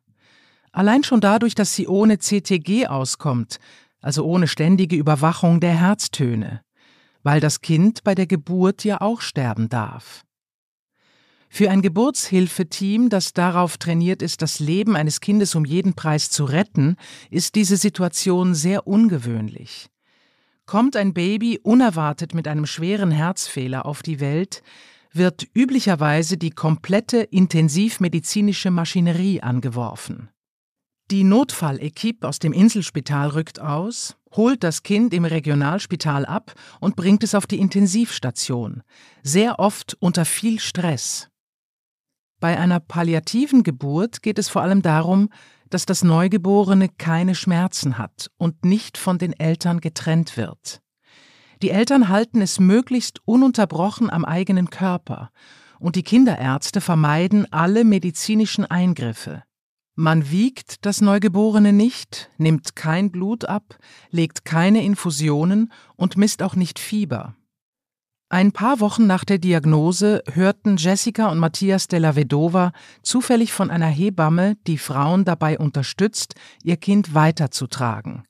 Allein 0.71 1.03
schon 1.03 1.21
dadurch, 1.21 1.55
dass 1.55 1.75
sie 1.75 1.89
ohne 1.89 2.19
CTG 2.19 2.87
auskommt, 2.87 3.59
also 4.01 4.25
ohne 4.25 4.47
ständige 4.47 4.97
Überwachung 4.97 5.61
der 5.61 5.81
Herztöne, 5.81 6.61
weil 7.23 7.41
das 7.41 7.63
Kind 7.63 8.05
bei 8.05 8.15
der 8.15 8.27
Geburt 8.27 8.85
ja 8.85 9.01
auch 9.01 9.23
sterben 9.23 9.69
darf. 9.69 10.25
Für 11.49 11.71
ein 11.71 11.83
Geburtshilfeteam, 11.83 13.09
das 13.09 13.33
darauf 13.33 13.79
trainiert 13.79 14.21
ist, 14.21 14.43
das 14.43 14.59
Leben 14.59 14.95
eines 14.95 15.21
Kindes 15.21 15.55
um 15.55 15.65
jeden 15.65 15.95
Preis 15.95 16.29
zu 16.29 16.45
retten, 16.45 16.97
ist 17.31 17.55
diese 17.55 17.77
Situation 17.77 18.55
sehr 18.55 18.87
ungewöhnlich. 18.87 19.89
Kommt 20.67 20.97
ein 20.97 21.13
Baby 21.13 21.61
unerwartet 21.63 22.35
mit 22.35 22.49
einem 22.49 22.67
schweren 22.67 23.11
Herzfehler 23.11 23.85
auf 23.85 24.03
die 24.03 24.21
Welt, 24.21 24.63
wird 25.13 25.47
üblicherweise 25.55 26.37
die 26.37 26.51
komplette 26.51 27.19
intensivmedizinische 27.19 28.71
Maschinerie 28.71 29.43
angeworfen. 29.43 30.31
Die 31.11 31.23
Notfallequipe 31.23 32.27
aus 32.27 32.39
dem 32.39 32.55
Inselspital 32.55 33.29
rückt 33.29 33.61
aus, 33.61 34.17
holt 34.33 34.65
das 34.65 34.83
Kind 34.83 35.13
im 35.13 35.27
Regionalspital 35.27 36.25
ab 36.25 36.55
und 36.81 36.97
bringt 36.97 37.23
es 37.23 37.35
auf 37.35 37.47
die 37.47 37.59
Intensivstation, 37.59 38.83
sehr 39.23 39.59
oft 39.59 39.97
unter 40.01 40.25
viel 40.25 40.59
Stress. 40.59 41.29
Bei 42.41 42.59
einer 42.59 42.81
palliativen 42.81 43.63
Geburt 43.63 44.23
geht 44.23 44.39
es 44.39 44.49
vor 44.49 44.63
allem 44.63 44.83
darum, 44.83 45.29
dass 45.71 45.87
das 45.87 46.05
Neugeborene 46.05 46.89
keine 46.89 47.35
Schmerzen 47.35 47.99
hat 47.99 48.31
und 48.37 48.65
nicht 48.65 48.99
von 48.99 49.19
den 49.19 49.33
Eltern 49.33 49.81
getrennt 49.81 50.37
wird. 50.37 50.81
Die 51.63 51.71
Eltern 51.71 52.09
halten 52.09 52.43
es 52.43 52.61
möglichst 52.61 53.21
ununterbrochen 53.27 54.11
am 54.11 54.25
eigenen 54.25 54.71
Körper 54.71 55.31
und 55.79 55.97
die 55.97 56.03
Kinderärzte 56.03 56.81
vermeiden 56.81 57.51
alle 57.53 57.85
medizinischen 57.85 58.65
Eingriffe. 58.65 59.43
Man 59.97 60.31
wiegt 60.31 60.85
das 60.87 61.01
Neugeborene 61.01 61.73
nicht, 61.73 62.31
nimmt 62.37 62.75
kein 62.75 63.13
Blut 63.13 63.45
ab, 63.45 63.79
legt 64.11 64.45
keine 64.45 64.83
Infusionen 64.83 65.73
und 65.95 66.17
misst 66.17 66.43
auch 66.43 66.57
nicht 66.57 66.81
Fieber. 66.81 67.37
Ein 68.35 68.51
paar 68.51 68.81
Wochen 68.81 69.07
nach 69.07 69.25
der 69.25 69.39
Diagnose 69.39 70.25
hörten 70.33 70.77
Jessica 70.77 71.29
und 71.29 71.39
Matthias 71.39 71.87
della 71.87 72.17
Vedova 72.17 72.73
zufällig 73.01 73.53
von 73.53 73.71
einer 73.71 73.87
Hebamme, 73.87 74.57
die 74.67 74.77
Frauen 74.77 75.25
dabei 75.25 75.57
unterstützt, 75.57 76.35
ihr 76.65 76.77
Kind 76.77 77.15
weiterzutragen. 77.15 78.25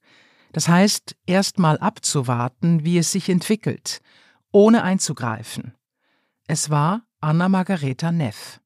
Das 0.52 0.68
heißt, 0.68 1.16
erst 1.25 1.58
mal 1.58 1.78
abzuwarten, 1.78 2.84
wie 2.84 2.99
es 2.99 3.12
sich 3.12 3.30
entwickelt, 3.30 4.02
ohne 4.52 4.82
einzugreifen. 4.82 5.73
Es 6.46 6.68
war 6.68 7.06
Anna 7.23 7.49
Margareta 7.49 8.12
Neff. 8.12 8.61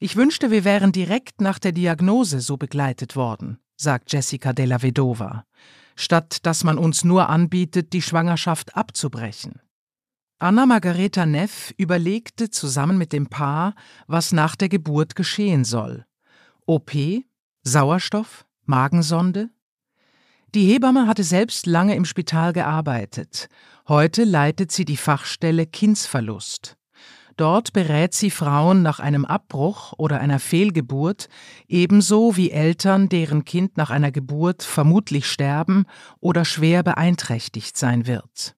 Ich 0.00 0.16
wünschte, 0.16 0.50
wir 0.50 0.64
wären 0.64 0.92
direkt 0.92 1.40
nach 1.40 1.58
der 1.58 1.72
Diagnose 1.72 2.42
so 2.42 2.58
begleitet 2.58 3.16
worden, 3.16 3.56
sagt 3.78 4.12
Jessica 4.12 4.52
della 4.52 4.82
Vedova, 4.82 5.46
statt 5.96 6.44
dass 6.44 6.62
man 6.62 6.76
uns 6.76 7.04
nur 7.04 7.30
anbietet, 7.30 7.94
die 7.94 8.02
Schwangerschaft 8.02 8.76
abzubrechen. 8.76 9.61
Anna 10.42 10.66
Margareta 10.66 11.24
Neff 11.24 11.72
überlegte 11.76 12.50
zusammen 12.50 12.98
mit 12.98 13.12
dem 13.12 13.28
Paar, 13.28 13.76
was 14.08 14.32
nach 14.32 14.56
der 14.56 14.68
Geburt 14.68 15.14
geschehen 15.14 15.64
soll. 15.64 16.04
OP, 16.66 16.90
Sauerstoff, 17.62 18.44
Magensonde? 18.64 19.50
Die 20.52 20.66
Hebamme 20.66 21.06
hatte 21.06 21.22
selbst 21.22 21.66
lange 21.66 21.94
im 21.94 22.04
Spital 22.04 22.52
gearbeitet. 22.52 23.48
Heute 23.86 24.24
leitet 24.24 24.72
sie 24.72 24.84
die 24.84 24.96
Fachstelle 24.96 25.64
Kindsverlust. 25.64 26.76
Dort 27.36 27.72
berät 27.72 28.12
sie 28.12 28.32
Frauen 28.32 28.82
nach 28.82 28.98
einem 28.98 29.24
Abbruch 29.24 29.92
oder 29.96 30.18
einer 30.18 30.40
Fehlgeburt, 30.40 31.28
ebenso 31.68 32.36
wie 32.36 32.50
Eltern, 32.50 33.08
deren 33.08 33.44
Kind 33.44 33.76
nach 33.76 33.90
einer 33.90 34.10
Geburt 34.10 34.64
vermutlich 34.64 35.26
sterben 35.30 35.84
oder 36.18 36.44
schwer 36.44 36.82
beeinträchtigt 36.82 37.76
sein 37.76 38.08
wird. 38.08 38.56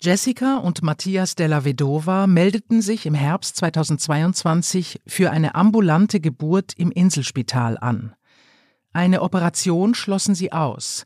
Jessica 0.00 0.58
und 0.58 0.82
Matthias 0.82 1.34
della 1.34 1.64
Vedova 1.64 2.26
meldeten 2.26 2.82
sich 2.82 3.06
im 3.06 3.14
Herbst 3.14 3.56
2022 3.56 5.00
für 5.06 5.30
eine 5.30 5.54
ambulante 5.54 6.20
Geburt 6.20 6.72
im 6.76 6.90
Inselspital 6.90 7.76
an. 7.78 8.14
Eine 8.92 9.22
Operation 9.22 9.94
schlossen 9.94 10.34
sie 10.34 10.52
aus. 10.52 11.04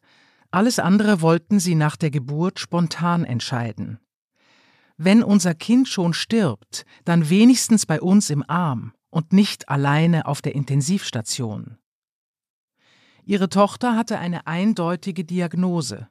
Alles 0.50 0.78
andere 0.78 1.22
wollten 1.22 1.58
sie 1.58 1.74
nach 1.74 1.96
der 1.96 2.10
Geburt 2.10 2.58
spontan 2.60 3.24
entscheiden 3.24 3.98
wenn 5.04 5.22
unser 5.22 5.54
Kind 5.54 5.88
schon 5.88 6.14
stirbt, 6.14 6.84
dann 7.04 7.28
wenigstens 7.28 7.86
bei 7.86 8.00
uns 8.00 8.30
im 8.30 8.48
Arm 8.48 8.92
und 9.10 9.32
nicht 9.32 9.68
alleine 9.68 10.26
auf 10.26 10.42
der 10.42 10.54
Intensivstation. 10.54 11.78
Ihre 13.24 13.48
Tochter 13.48 13.96
hatte 13.96 14.18
eine 14.18 14.46
eindeutige 14.46 15.24
Diagnose. 15.24 16.08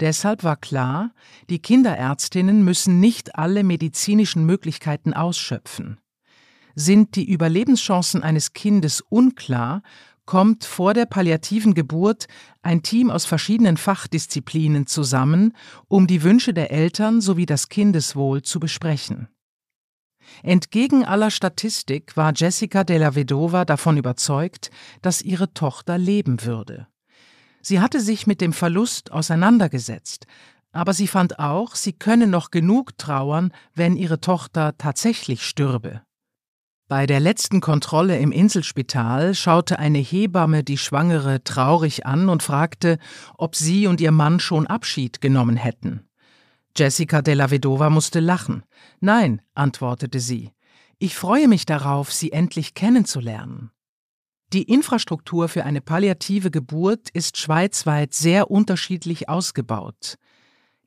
Deshalb 0.00 0.44
war 0.44 0.56
klar, 0.56 1.12
die 1.50 1.58
Kinderärztinnen 1.58 2.64
müssen 2.64 3.00
nicht 3.00 3.36
alle 3.36 3.64
medizinischen 3.64 4.46
Möglichkeiten 4.46 5.12
ausschöpfen. 5.12 5.98
Sind 6.74 7.16
die 7.16 7.28
Überlebenschancen 7.28 8.22
eines 8.22 8.52
Kindes 8.52 9.00
unklar, 9.00 9.82
kommt 10.26 10.64
vor 10.64 10.94
der 10.94 11.06
palliativen 11.06 11.74
Geburt 11.74 12.26
ein 12.62 12.82
Team 12.82 13.10
aus 13.10 13.24
verschiedenen 13.24 13.76
Fachdisziplinen 13.76 14.86
zusammen, 14.86 15.56
um 15.88 16.06
die 16.06 16.22
Wünsche 16.22 16.52
der 16.52 16.70
Eltern 16.70 17.20
sowie 17.20 17.46
das 17.46 17.68
Kindeswohl 17.68 18.42
zu 18.42 18.60
besprechen. 18.60 19.28
Entgegen 20.42 21.04
aller 21.04 21.30
Statistik 21.30 22.16
war 22.16 22.32
Jessica 22.36 22.84
della 22.84 23.14
Vedova 23.14 23.64
davon 23.64 23.96
überzeugt, 23.96 24.70
dass 25.02 25.22
ihre 25.22 25.54
Tochter 25.54 25.96
leben 25.96 26.44
würde. 26.44 26.86
Sie 27.68 27.80
hatte 27.80 28.00
sich 28.00 28.26
mit 28.26 28.40
dem 28.40 28.54
Verlust 28.54 29.12
auseinandergesetzt, 29.12 30.26
aber 30.72 30.94
sie 30.94 31.06
fand 31.06 31.38
auch, 31.38 31.74
sie 31.74 31.92
könne 31.92 32.26
noch 32.26 32.50
genug 32.50 32.96
trauern, 32.96 33.52
wenn 33.74 33.94
ihre 33.94 34.22
Tochter 34.22 34.78
tatsächlich 34.78 35.46
stürbe. 35.46 36.00
Bei 36.88 37.04
der 37.04 37.20
letzten 37.20 37.60
Kontrolle 37.60 38.18
im 38.20 38.32
Inselspital 38.32 39.34
schaute 39.34 39.78
eine 39.78 39.98
Hebamme 39.98 40.64
die 40.64 40.78
Schwangere 40.78 41.44
traurig 41.44 42.06
an 42.06 42.30
und 42.30 42.42
fragte, 42.42 42.98
ob 43.36 43.54
sie 43.54 43.86
und 43.86 44.00
ihr 44.00 44.12
Mann 44.12 44.40
schon 44.40 44.66
Abschied 44.66 45.20
genommen 45.20 45.56
hätten. 45.56 46.08
Jessica 46.74 47.20
della 47.20 47.50
Vedova 47.50 47.90
musste 47.90 48.20
lachen. 48.20 48.62
Nein, 49.00 49.42
antwortete 49.54 50.20
sie. 50.20 50.52
Ich 50.98 51.14
freue 51.14 51.48
mich 51.48 51.66
darauf, 51.66 52.14
Sie 52.14 52.32
endlich 52.32 52.72
kennenzulernen. 52.72 53.72
Die 54.54 54.62
Infrastruktur 54.62 55.48
für 55.48 55.64
eine 55.64 55.82
palliative 55.82 56.50
Geburt 56.50 57.10
ist 57.12 57.36
schweizweit 57.36 58.14
sehr 58.14 58.50
unterschiedlich 58.50 59.28
ausgebaut. 59.28 60.16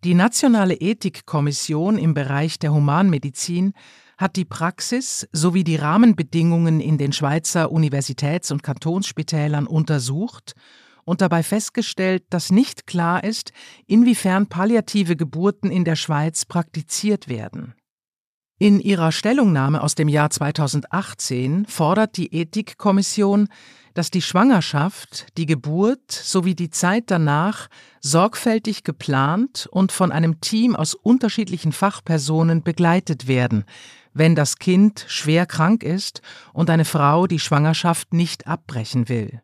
Die 0.03 0.15
Nationale 0.15 0.74
Ethikkommission 0.74 2.00
im 2.00 2.15
Bereich 2.15 2.58
der 2.58 2.74
Humanmedizin 2.74 3.74
hat 4.18 4.36
die 4.36 4.46
Praxis 4.46 5.27
sowie 5.32 5.63
die 5.63 5.75
Rahmenbedingungen 5.75 6.80
in 6.80 6.98
den 6.98 7.12
Schweizer 7.12 7.72
Universitäts- 7.72 8.51
und 8.51 8.63
Kantonsspitälern 8.63 9.68
untersucht 9.68 10.56
und 11.03 11.22
dabei 11.22 11.44
festgestellt, 11.44 12.24
dass 12.32 12.51
nicht 12.51 12.88
klar 12.88 13.24
ist, 13.24 13.51
inwiefern 13.86 14.48
palliative 14.48 15.15
Geburten 15.15 15.70
in 15.70 15.86
der 15.86 15.96
Schweiz 15.96 16.46
praktiziert 16.46 17.27
werden. 17.27 17.75
In 18.62 18.80
ihrer 18.80 19.12
Stellungnahme 19.12 19.82
aus 19.82 19.96
dem 19.96 20.08
Jahr 20.08 20.30
2018 20.30 21.65
fordert 21.65 22.15
die 22.15 22.32
Ethikkommission, 22.32 23.48
dass 23.96 24.12
die 24.12 24.22
Schwangerschaft, 24.22 25.36
die 25.36 25.48
Geburt 25.48 26.12
sowie 26.12 26.53
die 26.53 26.70
Zeit 26.70 27.06
danach 27.08 27.70
sorgfältig 28.01 28.84
geplant 28.84 29.68
und 29.72 29.91
von 29.91 30.12
einem 30.12 30.41
Team 30.41 30.75
aus 30.75 30.94
unterschiedlichen 30.94 31.72
Fachpersonen 31.72 32.62
begleitet 32.62 33.27
werden, 33.27 33.65
wenn 34.13 34.36
das 34.36 34.58
Kind 34.58 35.06
schwer 35.08 35.48
krank 35.48 35.82
ist 35.82 36.22
und 36.53 36.70
eine 36.70 36.86
Frau 36.86 37.25
die 37.25 37.39
Schwangerschaft 37.39 38.13
nicht 38.13 38.46
abbrechen 38.46 39.10
will. 39.10 39.41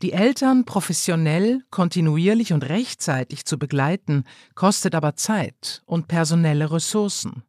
Die 0.00 0.12
Eltern 0.12 0.64
professionell, 0.64 1.64
kontinuierlich 1.72 2.52
und 2.52 2.62
rechtzeitig 2.62 3.46
zu 3.46 3.58
begleiten, 3.58 4.22
kostet 4.54 4.94
aber 4.94 5.16
Zeit 5.16 5.82
und 5.86 6.06
personelle 6.06 6.70
Ressourcen. 6.70 7.42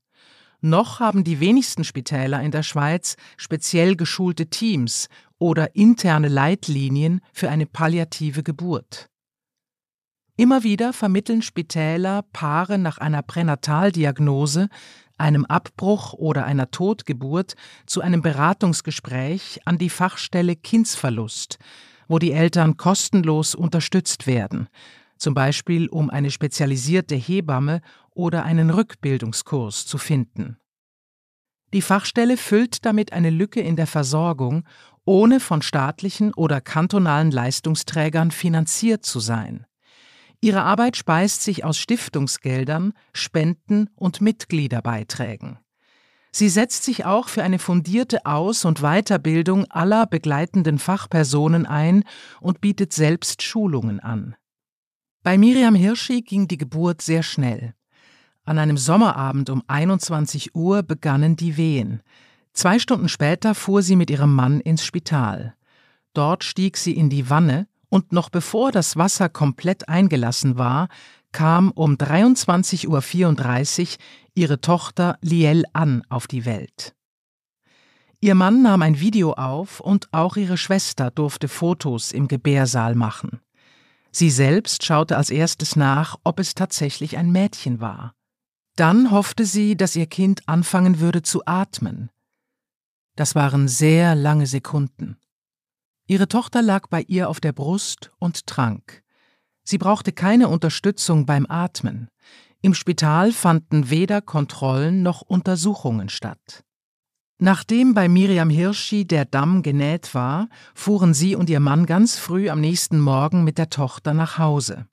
Noch 0.65 0.99
haben 0.99 1.23
die 1.23 1.39
wenigsten 1.39 1.83
Spitäler 1.83 2.41
in 2.41 2.49
der 2.49 2.63
Schweiz 2.63 3.17
speziell 3.37 3.95
geschulte 3.95 4.47
Teams 4.47 5.09
oder 5.37 5.75
interne 5.75 6.27
Leitlinien 6.27 7.21
für 7.33 7.51
eine 7.51 7.67
palliative 7.67 8.41
Geburt. 8.41 9.07
Immer 10.37 10.63
wieder 10.63 10.91
vermitteln 10.91 11.43
Spitäler 11.43 12.23
Paare 12.33 12.79
nach 12.79 12.97
einer 12.97 13.21
Pränataldiagnose 13.21 14.69
einem 15.19 15.45
Abbruch 15.45 16.13
oder 16.13 16.45
einer 16.45 16.71
Totgeburt 16.71 17.53
zu 17.85 18.01
einem 18.01 18.23
Beratungsgespräch 18.23 19.59
an 19.65 19.77
die 19.77 19.91
Fachstelle 19.91 20.55
Kindsverlust, 20.55 21.59
wo 22.07 22.17
die 22.17 22.31
Eltern 22.31 22.75
kostenlos 22.75 23.53
unterstützt 23.53 24.25
werden, 24.25 24.67
zum 25.17 25.33
Beispiel 25.33 25.87
um 25.87 26.09
eine 26.09 26.31
spezialisierte 26.31 27.15
Hebamme 27.15 27.81
oder 28.11 28.43
einen 28.43 28.69
Rückbildungskurs 28.69 29.85
zu 29.85 29.97
finden. 29.97 30.57
Die 31.73 31.81
Fachstelle 31.81 32.37
füllt 32.37 32.85
damit 32.85 33.11
eine 33.11 33.29
Lücke 33.29 33.59
in 33.59 33.75
der 33.75 33.87
Versorgung, 33.87 34.63
ohne 35.03 35.39
von 35.39 35.61
staatlichen 35.61 36.33
oder 36.33 36.61
kantonalen 36.61 37.31
Leistungsträgern 37.31 38.31
finanziert 38.31 39.05
zu 39.05 39.19
sein. 39.19 39.65
Ihre 40.41 40.63
Arbeit 40.63 40.97
speist 40.97 41.43
sich 41.43 41.63
aus 41.63 41.77
Stiftungsgeldern, 41.77 42.93
Spenden 43.13 43.89
und 43.95 44.21
Mitgliederbeiträgen. 44.21 45.59
Sie 46.31 46.49
setzt 46.49 46.83
sich 46.83 47.05
auch 47.05 47.29
für 47.29 47.43
eine 47.43 47.59
fundierte 47.59 48.25
Aus- 48.25 48.65
und 48.65 48.81
Weiterbildung 48.81 49.65
aller 49.71 50.05
begleitenden 50.05 50.79
Fachpersonen 50.79 51.65
ein 51.65 52.03
und 52.41 52.59
bietet 52.61 52.91
selbst 52.93 53.41
Schulungen 53.41 54.01
an. 54.01 54.35
Bei 55.25 55.39
Miriam 55.39 55.73
Hirschi 55.73 56.21
ging 56.21 56.47
die 56.47 56.59
Geburt 56.59 57.01
sehr 57.01 57.23
schnell. 57.23 57.73
An 58.43 58.59
einem 58.59 58.77
Sommerabend 58.77 59.49
um 59.49 59.63
21 59.65 60.53
Uhr 60.53 60.83
begannen 60.83 61.35
die 61.35 61.57
Wehen. 61.57 62.03
Zwei 62.53 62.77
Stunden 62.77 63.09
später 63.09 63.55
fuhr 63.55 63.81
sie 63.81 63.95
mit 63.95 64.11
ihrem 64.11 64.35
Mann 64.35 64.59
ins 64.59 64.85
Spital. 64.85 65.55
Dort 66.13 66.43
stieg 66.43 66.77
sie 66.77 66.91
in 66.91 67.09
die 67.09 67.27
Wanne 67.27 67.67
und 67.89 68.11
noch 68.11 68.29
bevor 68.29 68.71
das 68.71 68.97
Wasser 68.97 69.27
komplett 69.27 69.89
eingelassen 69.89 70.59
war, 70.59 70.89
kam 71.31 71.71
um 71.71 71.95
23.34 71.95 72.87
Uhr 72.87 73.97
ihre 74.35 74.61
Tochter 74.61 75.17
Liel 75.21 75.63
an 75.73 76.03
auf 76.07 76.27
die 76.27 76.45
Welt. 76.45 76.93
Ihr 78.21 78.35
Mann 78.35 78.61
nahm 78.61 78.83
ein 78.83 78.99
Video 78.99 79.33
auf 79.33 79.79
und 79.79 80.07
auch 80.11 80.37
ihre 80.37 80.57
Schwester 80.57 81.09
durfte 81.09 81.47
Fotos 81.47 82.11
im 82.11 82.27
Gebärsaal 82.27 82.93
machen. 82.93 83.39
Sie 84.17 84.29
selbst 84.29 84.85
schaute 84.85 85.17
als 85.17 85.29
erstes 85.29 85.75
nach, 85.75 86.15
ob 86.23 86.39
es 86.39 86.55
tatsächlich 86.55 87.17
ein 87.17 87.33
Mädchen 87.33 87.81
war. 87.81 88.15
Dann 88.77 89.11
hoffte 89.11 89.45
sie, 89.45 89.75
dass 89.75 89.97
ihr 89.97 90.05
Kind 90.05 90.47
anfangen 90.47 91.01
würde 91.01 91.21
zu 91.21 91.45
atmen. 91.45 92.09
Das 93.17 93.35
waren 93.35 93.67
sehr 93.67 94.15
lange 94.15 94.47
Sekunden. 94.47 95.17
Ihre 96.07 96.29
Tochter 96.29 96.61
lag 96.61 96.87
bei 96.87 97.01
ihr 97.01 97.27
auf 97.27 97.41
der 97.41 97.51
Brust 97.51 98.13
und 98.17 98.47
trank. 98.47 99.03
Sie 99.65 99.77
brauchte 99.77 100.13
keine 100.13 100.47
Unterstützung 100.47 101.25
beim 101.25 101.45
Atmen. 101.49 102.07
Im 102.61 102.73
Spital 102.73 103.33
fanden 103.33 103.89
weder 103.89 104.21
Kontrollen 104.21 105.03
noch 105.03 105.23
Untersuchungen 105.23 106.07
statt. 106.07 106.63
Nachdem 107.37 107.93
bei 107.93 108.07
Miriam 108.07 108.49
Hirschi 108.49 109.05
der 109.05 109.25
Damm 109.25 109.61
genäht 109.61 110.15
war, 110.15 110.47
fuhren 110.73 111.13
sie 111.13 111.35
und 111.35 111.49
ihr 111.49 111.59
Mann 111.59 111.85
ganz 111.85 112.17
früh 112.17 112.49
am 112.49 112.61
nächsten 112.61 112.97
Morgen 112.99 113.43
mit 113.43 113.57
der 113.57 113.69
Tochter 113.69 114.13
nach 114.13 114.37
Hause. 114.37 114.87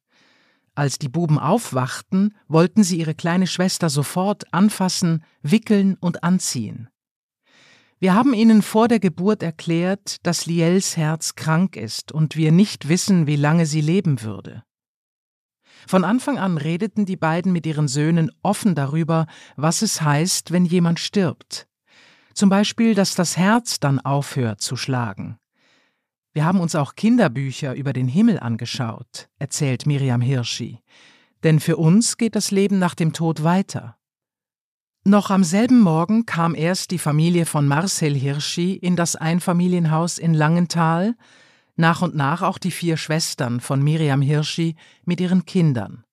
Als 0.74 0.98
die 0.98 1.08
Buben 1.08 1.38
aufwachten, 1.38 2.34
wollten 2.48 2.82
sie 2.82 2.98
ihre 2.98 3.14
kleine 3.14 3.46
Schwester 3.46 3.90
sofort 3.90 4.52
anfassen, 4.52 5.22
wickeln 5.42 5.96
und 6.00 6.24
anziehen. 6.24 6.88
Wir 8.00 8.14
haben 8.14 8.34
ihnen 8.34 8.62
vor 8.62 8.88
der 8.88 8.98
Geburt 8.98 9.44
erklärt, 9.44 10.16
dass 10.26 10.46
Liels 10.46 10.96
Herz 10.96 11.36
krank 11.36 11.76
ist 11.76 12.10
und 12.10 12.34
wir 12.34 12.50
nicht 12.50 12.88
wissen, 12.88 13.28
wie 13.28 13.36
lange 13.36 13.66
sie 13.66 13.80
leben 13.80 14.22
würde. 14.22 14.64
Von 15.86 16.04
Anfang 16.04 16.38
an 16.38 16.58
redeten 16.58 17.06
die 17.06 17.16
beiden 17.16 17.52
mit 17.52 17.66
ihren 17.66 17.86
Söhnen 17.86 18.32
offen 18.42 18.74
darüber, 18.74 19.26
was 19.56 19.82
es 19.82 20.00
heißt, 20.02 20.50
wenn 20.50 20.64
jemand 20.64 20.98
stirbt. 20.98 21.68
Zum 22.34 22.48
Beispiel, 22.48 22.94
dass 22.94 23.14
das 23.14 23.36
Herz 23.36 23.80
dann 23.80 24.00
aufhört 24.00 24.60
zu 24.60 24.76
schlagen. 24.76 25.38
Wir 26.32 26.44
haben 26.44 26.60
uns 26.60 26.74
auch 26.74 26.94
Kinderbücher 26.94 27.74
über 27.74 27.92
den 27.92 28.08
Himmel 28.08 28.40
angeschaut, 28.40 29.28
erzählt 29.38 29.86
Miriam 29.86 30.22
Hirschi. 30.22 30.80
Denn 31.42 31.60
für 31.60 31.76
uns 31.76 32.16
geht 32.16 32.36
das 32.36 32.50
Leben 32.50 32.78
nach 32.78 32.94
dem 32.94 33.12
Tod 33.12 33.44
weiter. 33.44 33.96
Noch 35.04 35.30
am 35.30 35.42
selben 35.42 35.80
Morgen 35.80 36.26
kam 36.26 36.54
erst 36.54 36.92
die 36.92 36.98
Familie 36.98 37.44
von 37.44 37.66
Marcel 37.66 38.14
Hirschi 38.14 38.74
in 38.74 38.94
das 38.96 39.16
Einfamilienhaus 39.16 40.16
in 40.16 40.32
Langenthal, 40.32 41.16
nach 41.76 42.02
und 42.02 42.14
nach 42.14 42.42
auch 42.42 42.58
die 42.58 42.70
vier 42.70 42.96
Schwestern 42.96 43.60
von 43.60 43.82
Miriam 43.82 44.22
Hirschi 44.22 44.76
mit 45.04 45.20
ihren 45.20 45.44
Kindern. 45.44 46.04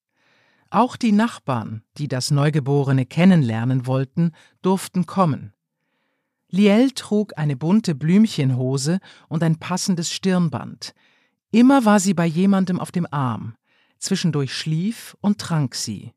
Auch 0.71 0.95
die 0.95 1.11
Nachbarn, 1.11 1.83
die 1.97 2.07
das 2.07 2.31
Neugeborene 2.31 3.05
kennenlernen 3.05 3.85
wollten, 3.85 4.31
durften 4.61 5.05
kommen. 5.05 5.53
Liel 6.49 6.91
trug 6.91 7.33
eine 7.37 7.55
bunte 7.55 7.93
Blümchenhose 7.95 8.99
und 9.27 9.43
ein 9.43 9.57
passendes 9.57 10.11
Stirnband. 10.11 10.93
Immer 11.51 11.85
war 11.85 11.99
sie 11.99 12.13
bei 12.13 12.25
jemandem 12.25 12.79
auf 12.79 12.91
dem 12.91 13.07
Arm. 13.11 13.55
Zwischendurch 13.99 14.53
schlief 14.53 15.15
und 15.21 15.39
trank 15.39 15.75
sie. 15.75 16.13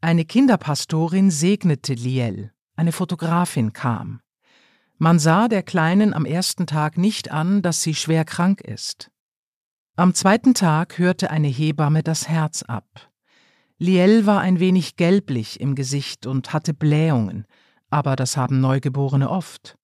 Eine 0.00 0.24
Kinderpastorin 0.24 1.30
segnete 1.30 1.94
Liel, 1.94 2.52
eine 2.76 2.92
Fotografin 2.92 3.72
kam. 3.72 4.20
Man 4.98 5.18
sah 5.18 5.48
der 5.48 5.62
Kleinen 5.62 6.14
am 6.14 6.24
ersten 6.24 6.66
Tag 6.66 6.98
nicht 6.98 7.30
an, 7.30 7.62
dass 7.62 7.82
sie 7.82 7.94
schwer 7.94 8.24
krank 8.24 8.60
ist. 8.60 9.10
Am 9.96 10.14
zweiten 10.14 10.54
Tag 10.54 10.98
hörte 10.98 11.30
eine 11.30 11.48
Hebamme 11.48 12.02
das 12.02 12.28
Herz 12.28 12.62
ab. 12.62 13.10
Liel 13.78 14.26
war 14.26 14.40
ein 14.40 14.60
wenig 14.60 14.96
gelblich 14.96 15.58
im 15.60 15.74
Gesicht 15.74 16.26
und 16.26 16.52
hatte 16.52 16.74
Blähungen, 16.74 17.46
aber 17.90 18.16
das 18.16 18.36
haben 18.36 18.60
Neugeborene 18.60 19.28
oft. 19.28 19.76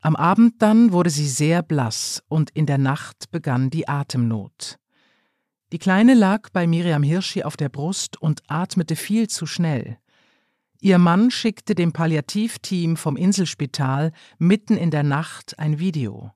Am 0.00 0.16
Abend 0.16 0.62
dann 0.62 0.92
wurde 0.92 1.10
sie 1.10 1.28
sehr 1.28 1.62
blass 1.62 2.22
und 2.28 2.50
in 2.50 2.66
der 2.66 2.78
Nacht 2.78 3.30
begann 3.30 3.70
die 3.70 3.88
Atemnot. 3.88 4.78
Die 5.72 5.78
Kleine 5.78 6.14
lag 6.14 6.50
bei 6.50 6.66
Miriam 6.66 7.02
Hirschi 7.02 7.42
auf 7.42 7.56
der 7.56 7.68
Brust 7.68 8.20
und 8.22 8.42
atmete 8.46 8.94
viel 8.94 9.28
zu 9.28 9.46
schnell. 9.46 9.98
Ihr 10.80 10.98
Mann 10.98 11.30
schickte 11.30 11.74
dem 11.74 11.92
Palliativteam 11.92 12.96
vom 12.96 13.16
Inselspital 13.16 14.12
mitten 14.38 14.76
in 14.76 14.90
der 14.90 15.02
Nacht 15.02 15.58
ein 15.58 15.80
Video. 15.80 16.30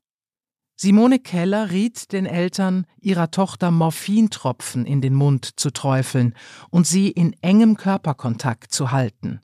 Simone 0.76 1.18
Keller 1.18 1.70
riet 1.70 2.10
den 2.10 2.24
Eltern, 2.24 2.86
ihrer 2.98 3.30
Tochter 3.30 3.70
Morphintropfen 3.70 4.86
in 4.86 5.02
den 5.02 5.14
Mund 5.14 5.60
zu 5.60 5.70
träufeln 5.70 6.34
und 6.70 6.86
sie 6.86 7.10
in 7.10 7.34
engem 7.42 7.76
Körperkontakt 7.76 8.72
zu 8.72 8.90
halten. 8.90 9.40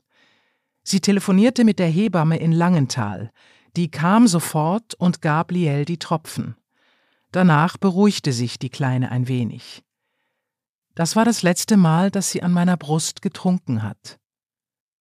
Sie 0.89 1.01
telefonierte 1.01 1.65
mit 1.65 1.79
der 1.79 1.89
Hebamme 1.89 2.37
in 2.37 2.53
Langenthal. 2.53 3.29
Die 3.75 3.91
kam 3.91 4.25
sofort 4.25 4.93
und 4.93 5.21
gab 5.21 5.51
Liel 5.51 5.83
die 5.83 5.99
Tropfen. 5.99 6.55
Danach 7.33 7.75
beruhigte 7.75 8.31
sich 8.31 8.57
die 8.57 8.69
Kleine 8.69 9.11
ein 9.11 9.27
wenig. 9.27 9.83
Das 10.95 11.17
war 11.17 11.25
das 11.25 11.43
letzte 11.43 11.75
Mal, 11.75 12.09
dass 12.09 12.31
sie 12.31 12.41
an 12.41 12.53
meiner 12.53 12.77
Brust 12.77 13.21
getrunken 13.21 13.83
hat. 13.83 14.17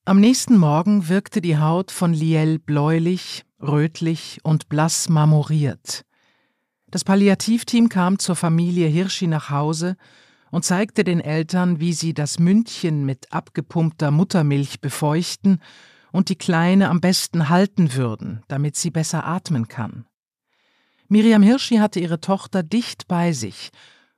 Am 0.05 0.19
nächsten 0.19 0.59
Morgen 0.59 1.09
wirkte 1.09 1.41
die 1.41 1.57
Haut 1.57 1.93
von 1.93 2.13
Liel 2.13 2.59
bläulich, 2.59 3.45
rötlich 3.63 4.41
und 4.43 4.69
blass 4.69 5.09
marmoriert. 5.09 6.03
Das 6.89 7.05
Palliativteam 7.05 7.89
kam 7.89 8.19
zur 8.19 8.35
Familie 8.35 8.89
Hirschi 8.89 9.29
nach 9.29 9.51
Hause 9.51 9.97
und 10.51 10.65
zeigte 10.65 11.05
den 11.05 11.21
Eltern, 11.21 11.81
wie 11.81 11.93
sie 11.93 12.15
das 12.15 12.39
Mündchen 12.39 13.05
mit 13.05 13.33
abgepumpter 13.33 14.11
Muttermilch 14.11 14.81
befeuchten 14.81 15.61
und 16.13 16.29
die 16.29 16.37
Kleine 16.37 16.89
am 16.89 17.01
besten 17.01 17.49
halten 17.49 17.95
würden, 17.95 18.43
damit 18.49 18.77
sie 18.77 18.91
besser 18.91 19.27
atmen 19.27 19.69
kann. 19.69 20.07
Miriam 21.09 21.43
Hirschi 21.43 21.77
hatte 21.77 22.01
ihre 22.01 22.21
Tochter 22.21 22.63
dicht 22.63 23.07
bei 23.07 23.33
sich 23.33 23.71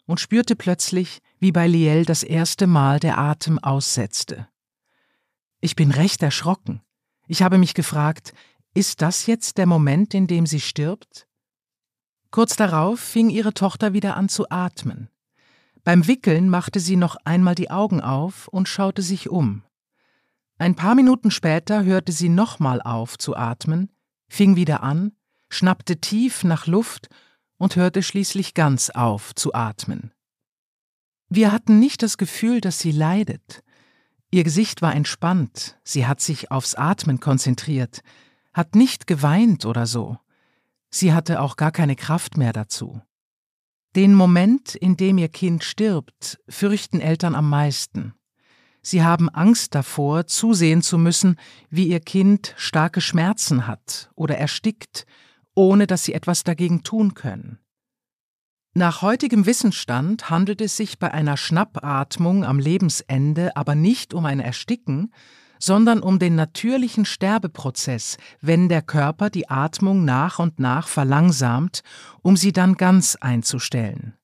und 0.06 0.20
spürte 0.20 0.56
plötzlich, 0.56 1.18
wie 1.38 1.52
bei 1.52 1.66
Liel 1.66 2.04
das 2.04 2.22
erste 2.22 2.66
Mal 2.66 2.98
der 2.98 3.18
Atem 3.18 3.58
aussetzte. 3.58 4.48
Ich 5.60 5.76
bin 5.76 5.90
recht 5.90 6.22
erschrocken. 6.22 6.82
Ich 7.26 7.42
habe 7.42 7.58
mich 7.58 7.74
gefragt, 7.74 8.32
ist 8.74 9.02
das 9.02 9.26
jetzt 9.26 9.58
der 9.58 9.66
Moment, 9.66 10.14
in 10.14 10.26
dem 10.26 10.46
sie 10.46 10.60
stirbt? 10.60 11.26
Kurz 12.30 12.56
darauf 12.56 13.00
fing 13.00 13.28
ihre 13.30 13.54
Tochter 13.54 13.92
wieder 13.92 14.16
an 14.16 14.28
zu 14.28 14.48
atmen. 14.50 15.08
Beim 15.88 16.06
Wickeln 16.06 16.50
machte 16.50 16.80
sie 16.80 16.96
noch 16.96 17.16
einmal 17.24 17.54
die 17.54 17.70
Augen 17.70 18.02
auf 18.02 18.46
und 18.48 18.68
schaute 18.68 19.00
sich 19.00 19.30
um. 19.30 19.62
Ein 20.58 20.74
paar 20.74 20.94
Minuten 20.94 21.30
später 21.30 21.82
hörte 21.82 22.12
sie 22.12 22.28
nochmal 22.28 22.82
auf 22.82 23.16
zu 23.16 23.34
atmen, 23.34 23.88
fing 24.28 24.54
wieder 24.54 24.82
an 24.82 25.12
schnappte 25.48 25.98
tief 25.98 26.44
nach 26.44 26.66
Luft 26.66 27.08
und 27.56 27.74
hörte 27.76 28.02
schließlich 28.02 28.52
ganz 28.52 28.90
auf 28.90 29.34
zu 29.34 29.54
atmen. 29.54 30.12
Wir 31.30 31.52
hatten 31.52 31.80
nicht 31.80 32.02
das 32.02 32.18
Gefühl, 32.18 32.60
dass 32.60 32.80
sie 32.80 32.92
leidet. 32.92 33.62
Ihr 34.30 34.44
Gesicht 34.44 34.82
war 34.82 34.94
entspannt, 34.94 35.78
sie 35.84 36.06
hat 36.06 36.20
sich 36.20 36.50
aufs 36.50 36.74
Atmen 36.74 37.18
konzentriert, 37.18 38.02
hat 38.52 38.74
nicht 38.74 39.06
geweint 39.06 39.64
oder 39.64 39.86
so. 39.86 40.18
Sie 40.90 41.14
hatte 41.14 41.40
auch 41.40 41.56
gar 41.56 41.72
keine 41.72 41.96
Kraft 41.96 42.36
mehr 42.36 42.52
dazu. 42.52 43.00
Den 43.96 44.14
Moment, 44.14 44.74
in 44.74 44.96
dem 44.96 45.18
ihr 45.18 45.28
Kind 45.28 45.64
stirbt, 45.64 46.38
fürchten 46.48 47.00
Eltern 47.00 47.34
am 47.34 47.48
meisten. 47.48 48.14
Sie 48.82 49.02
haben 49.02 49.28
Angst 49.28 49.74
davor, 49.74 50.26
zusehen 50.26 50.82
zu 50.82 50.98
müssen, 50.98 51.36
wie 51.68 51.88
ihr 51.88 52.00
Kind 52.00 52.54
starke 52.56 53.00
Schmerzen 53.00 53.66
hat 53.66 54.10
oder 54.14 54.38
erstickt 54.38 55.06
ohne 55.58 55.88
dass 55.88 56.04
sie 56.04 56.14
etwas 56.14 56.44
dagegen 56.44 56.84
tun 56.84 57.14
können. 57.14 57.58
Nach 58.74 59.02
heutigem 59.02 59.44
Wissensstand 59.44 60.30
handelt 60.30 60.60
es 60.60 60.76
sich 60.76 61.00
bei 61.00 61.12
einer 61.12 61.36
Schnappatmung 61.36 62.44
am 62.44 62.60
Lebensende 62.60 63.56
aber 63.56 63.74
nicht 63.74 64.14
um 64.14 64.24
ein 64.24 64.38
Ersticken, 64.38 65.12
sondern 65.58 66.00
um 66.00 66.18
den 66.18 66.34
natürlichen 66.34 67.04
Sterbeprozess, 67.04 68.16
wenn 68.40 68.68
der 68.68 68.82
Körper 68.82 69.30
die 69.30 69.48
Atmung 69.48 70.04
nach 70.04 70.38
und 70.38 70.58
nach 70.58 70.88
verlangsamt, 70.88 71.82
um 72.22 72.36
sie 72.36 72.52
dann 72.52 72.74
ganz 72.74 73.16
einzustellen. 73.16 74.14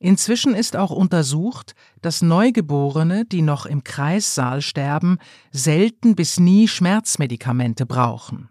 Inzwischen 0.00 0.54
ist 0.54 0.76
auch 0.76 0.90
untersucht, 0.90 1.74
dass 2.02 2.20
Neugeborene, 2.20 3.24
die 3.24 3.42
noch 3.42 3.64
im 3.64 3.84
Kreissaal 3.84 4.60
sterben, 4.60 5.18
selten 5.50 6.14
bis 6.14 6.38
nie 6.38 6.68
Schmerzmedikamente 6.68 7.86
brauchen. 7.86 8.50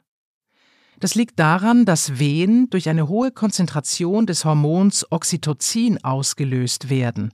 Das 1.00 1.15
liegt 1.15 1.38
daran, 1.38 1.86
dass 1.86 2.17
Wehen 2.17 2.69
durch 2.69 2.88
eine 2.88 3.10
hohe 3.10 3.32
Konzentration 3.32 4.26
des 4.26 4.46
Hormons 4.46 5.06
Oxytocin 5.12 6.04
ausgelöst 6.04 6.89
werden, 6.89 7.34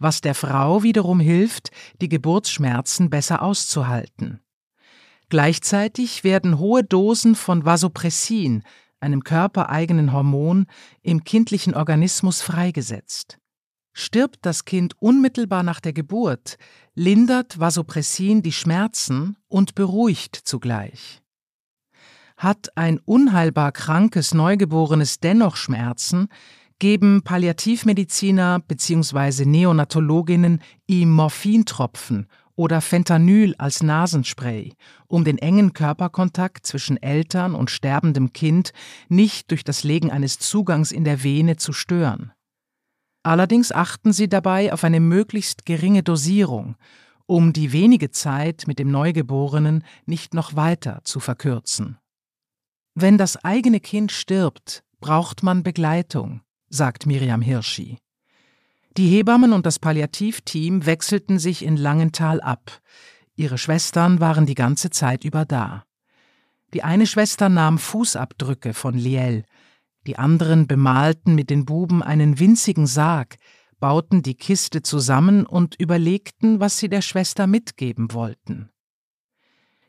was 0.00 0.20
der 0.20 0.34
Frau 0.34 0.82
wiederum 0.82 1.20
hilft, 1.20 1.70
die 2.00 2.08
Geburtsschmerzen 2.08 3.10
besser 3.10 3.42
auszuhalten. 3.42 4.40
Gleichzeitig 5.28 6.24
werden 6.24 6.58
hohe 6.58 6.82
Dosen 6.82 7.36
von 7.36 7.64
Vasopressin, 7.64 8.64
einem 8.98 9.22
körpereigenen 9.22 10.12
Hormon, 10.12 10.66
im 11.02 11.22
kindlichen 11.22 11.74
Organismus 11.74 12.42
freigesetzt. 12.42 13.38
Stirbt 13.92 14.38
das 14.42 14.64
Kind 14.64 14.94
unmittelbar 15.00 15.62
nach 15.62 15.80
der 15.80 15.92
Geburt, 15.92 16.56
lindert 16.94 17.60
Vasopressin 17.60 18.42
die 18.42 18.52
Schmerzen 18.52 19.36
und 19.48 19.74
beruhigt 19.74 20.36
zugleich. 20.36 21.22
Hat 22.36 22.76
ein 22.76 22.98
unheilbar 22.98 23.72
krankes 23.72 24.32
Neugeborenes 24.32 25.20
dennoch 25.20 25.56
Schmerzen, 25.56 26.28
geben 26.80 27.22
Palliativmediziner 27.22 28.58
bzw. 28.66 29.44
Neonatologinnen 29.44 30.60
ihm 30.88 31.12
Morphintropfen 31.12 32.26
oder 32.56 32.80
Fentanyl 32.80 33.54
als 33.58 33.82
Nasenspray, 33.82 34.72
um 35.06 35.24
den 35.24 35.38
engen 35.38 35.72
Körperkontakt 35.72 36.66
zwischen 36.66 37.00
Eltern 37.00 37.54
und 37.54 37.70
sterbendem 37.70 38.32
Kind 38.32 38.72
nicht 39.08 39.50
durch 39.50 39.62
das 39.62 39.84
Legen 39.84 40.10
eines 40.10 40.38
Zugangs 40.38 40.90
in 40.90 41.04
der 41.04 41.22
Vene 41.22 41.56
zu 41.56 41.72
stören. 41.72 42.32
Allerdings 43.22 43.70
achten 43.70 44.12
sie 44.12 44.28
dabei 44.28 44.72
auf 44.72 44.82
eine 44.82 45.00
möglichst 45.00 45.66
geringe 45.66 46.02
Dosierung, 46.02 46.76
um 47.26 47.52
die 47.52 47.72
wenige 47.72 48.10
Zeit 48.10 48.64
mit 48.66 48.78
dem 48.78 48.90
Neugeborenen 48.90 49.84
nicht 50.06 50.34
noch 50.34 50.56
weiter 50.56 51.00
zu 51.04 51.20
verkürzen. 51.20 51.98
Wenn 52.94 53.18
das 53.18 53.36
eigene 53.44 53.80
Kind 53.80 54.10
stirbt, 54.10 54.82
braucht 55.00 55.42
man 55.42 55.62
Begleitung, 55.62 56.40
sagt 56.70 57.04
Miriam 57.04 57.42
Hirschi. 57.42 57.98
Die 58.96 59.08
Hebammen 59.08 59.52
und 59.52 59.66
das 59.66 59.78
Palliativteam 59.78 60.86
wechselten 60.86 61.38
sich 61.38 61.64
in 61.64 61.76
Langenthal 61.76 62.40
ab. 62.40 62.80
Ihre 63.36 63.58
Schwestern 63.58 64.20
waren 64.20 64.46
die 64.46 64.54
ganze 64.54 64.90
Zeit 64.90 65.24
über 65.24 65.44
da. 65.44 65.84
Die 66.72 66.82
eine 66.82 67.06
Schwester 67.06 67.48
nahm 67.48 67.78
Fußabdrücke 67.78 68.74
von 68.74 68.94
Liel, 68.94 69.44
die 70.06 70.18
anderen 70.18 70.66
bemalten 70.66 71.34
mit 71.34 71.50
den 71.50 71.64
Buben 71.64 72.02
einen 72.02 72.38
winzigen 72.38 72.86
Sarg, 72.86 73.36
bauten 73.80 74.22
die 74.22 74.34
Kiste 74.34 74.82
zusammen 74.82 75.46
und 75.46 75.74
überlegten, 75.74 76.60
was 76.60 76.78
sie 76.78 76.88
der 76.88 77.02
Schwester 77.02 77.46
mitgeben 77.46 78.12
wollten. 78.12 78.70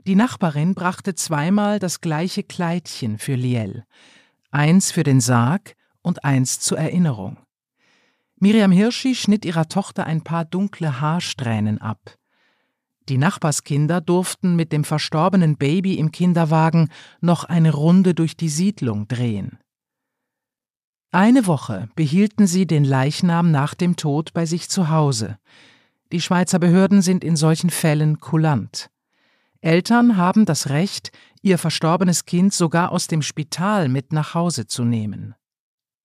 Die 0.08 0.16
Nachbarin 0.16 0.74
brachte 0.74 1.14
zweimal 1.14 1.80
das 1.80 2.02
gleiche 2.02 2.44
Kleidchen 2.44 3.20
für 3.20 3.36
Liel, 3.36 3.84
eins 4.50 4.92
für 4.92 5.04
den 5.04 5.22
Sarg 5.22 5.76
und 6.02 6.24
eins 6.24 6.60
zur 6.60 6.78
Erinnerung. 6.78 7.38
Miriam 8.38 8.72
Hirschi 8.72 9.14
schnitt 9.16 9.46
ihrer 9.46 9.70
Tochter 9.70 10.06
ein 10.06 10.24
paar 10.24 10.46
dunkle 10.46 11.00
Haarsträhnen 11.00 11.80
ab. 11.80 12.16
Die 13.08 13.18
Nachbarskinder 13.18 14.02
durften 14.02 14.56
mit 14.56 14.72
dem 14.72 14.84
verstorbenen 14.84 15.58
Baby 15.58 15.96
im 15.96 16.12
Kinderwagen 16.12 16.90
noch 17.20 17.44
eine 17.44 17.72
Runde 17.72 18.14
durch 18.14 18.38
die 18.38 18.50
Siedlung 18.50 19.08
drehen. 19.08 19.60
Eine 21.12 21.46
Woche 21.46 21.90
behielten 21.96 22.48
sie 22.48 22.66
den 22.66 22.86
Leichnam 22.86 23.52
nach 23.52 23.74
dem 23.74 23.96
Tod 23.96 24.34
bei 24.34 24.46
sich 24.46 24.70
zu 24.70 24.90
Hause. 24.90 25.38
Die 26.12 26.22
Schweizer 26.22 26.58
Behörden 26.58 27.02
sind 27.02 27.24
in 27.24 27.36
solchen 27.36 27.70
Fällen 27.70 28.20
kulant. 28.20 28.90
Eltern 29.60 30.18
haben 30.18 30.46
das 30.46 30.70
Recht, 30.70 31.12
ihr 31.42 31.58
verstorbenes 31.58 32.26
Kind 32.26 32.54
sogar 32.54 32.92
aus 32.92 33.08
dem 33.08 33.22
Spital 33.22 33.90
mit 33.90 34.14
nach 34.14 34.34
Hause 34.34 34.68
zu 34.68 34.84
nehmen. 34.84 35.36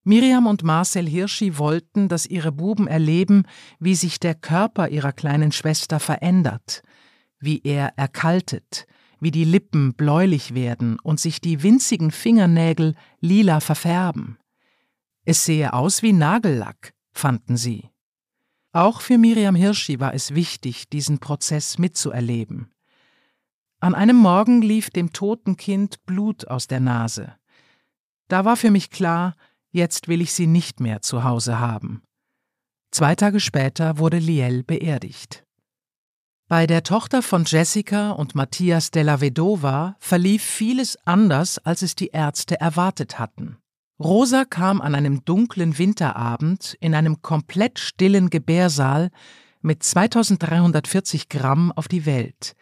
Miriam 0.06 0.46
und 0.46 0.62
Marcel 0.62 1.08
Hirschi 1.08 1.58
wollten, 1.58 2.08
dass 2.08 2.26
ihre 2.26 2.52
Buben 2.52 2.86
erleben, 2.86 3.42
wie 3.80 3.96
sich 3.96 4.20
der 4.20 4.36
Körper 4.36 4.88
ihrer 4.88 5.10
kleinen 5.10 5.50
Schwester 5.50 5.98
verändert, 5.98 6.84
wie 7.40 7.60
er 7.64 7.92
erkaltet, 7.96 8.86
wie 9.18 9.32
die 9.32 9.42
Lippen 9.42 9.94
bläulich 9.94 10.54
werden 10.54 11.00
und 11.00 11.18
sich 11.18 11.40
die 11.40 11.64
winzigen 11.64 12.12
Fingernägel 12.12 12.94
lila 13.20 13.58
verfärben. 13.58 14.38
Es 15.24 15.44
sehe 15.44 15.72
aus 15.72 16.04
wie 16.04 16.12
Nagellack, 16.12 16.94
fanden 17.12 17.56
sie. 17.56 17.90
Auch 18.70 19.00
für 19.00 19.18
Miriam 19.18 19.56
Hirschi 19.56 19.98
war 19.98 20.14
es 20.14 20.36
wichtig, 20.36 20.88
diesen 20.88 21.18
Prozess 21.18 21.78
mitzuerleben. 21.78 22.70
An 23.80 23.96
einem 23.96 24.16
Morgen 24.16 24.62
lief 24.62 24.90
dem 24.90 25.12
toten 25.12 25.56
Kind 25.56 26.06
Blut 26.06 26.46
aus 26.46 26.68
der 26.68 26.78
Nase. 26.78 27.34
Da 28.28 28.44
war 28.44 28.56
für 28.56 28.70
mich 28.70 28.90
klar, 28.90 29.34
Jetzt 29.76 30.08
will 30.08 30.22
ich 30.22 30.32
sie 30.32 30.46
nicht 30.46 30.80
mehr 30.80 31.02
zu 31.02 31.22
Hause 31.22 31.60
haben. 31.60 32.02
Zwei 32.90 33.14
Tage 33.14 33.40
später 33.40 33.98
wurde 33.98 34.16
Liel 34.16 34.62
beerdigt. 34.62 35.44
Bei 36.48 36.66
der 36.66 36.82
Tochter 36.82 37.20
von 37.20 37.44
Jessica 37.44 38.12
und 38.12 38.34
Matthias 38.34 38.90
della 38.90 39.20
Vedova 39.20 39.94
verlief 39.98 40.42
vieles 40.42 40.96
anders, 41.04 41.58
als 41.58 41.82
es 41.82 41.94
die 41.94 42.06
Ärzte 42.06 42.58
erwartet 42.58 43.18
hatten. 43.18 43.58
Rosa 44.02 44.46
kam 44.46 44.80
an 44.80 44.94
einem 44.94 45.26
dunklen 45.26 45.76
Winterabend 45.76 46.78
in 46.80 46.94
einem 46.94 47.20
komplett 47.20 47.78
stillen 47.78 48.30
Gebärsaal 48.30 49.10
mit 49.60 49.82
2340 49.82 51.28
Gramm 51.28 51.70
auf 51.70 51.86
die 51.86 52.06
Welt. 52.06 52.54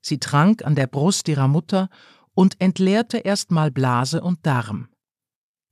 Sie 0.00 0.18
trank 0.18 0.64
an 0.64 0.74
der 0.74 0.88
Brust 0.88 1.28
ihrer 1.28 1.46
Mutter 1.46 1.90
und 2.34 2.60
entleerte 2.60 3.18
erstmal 3.18 3.70
Blase 3.70 4.20
und 4.20 4.44
Darm. 4.44 4.88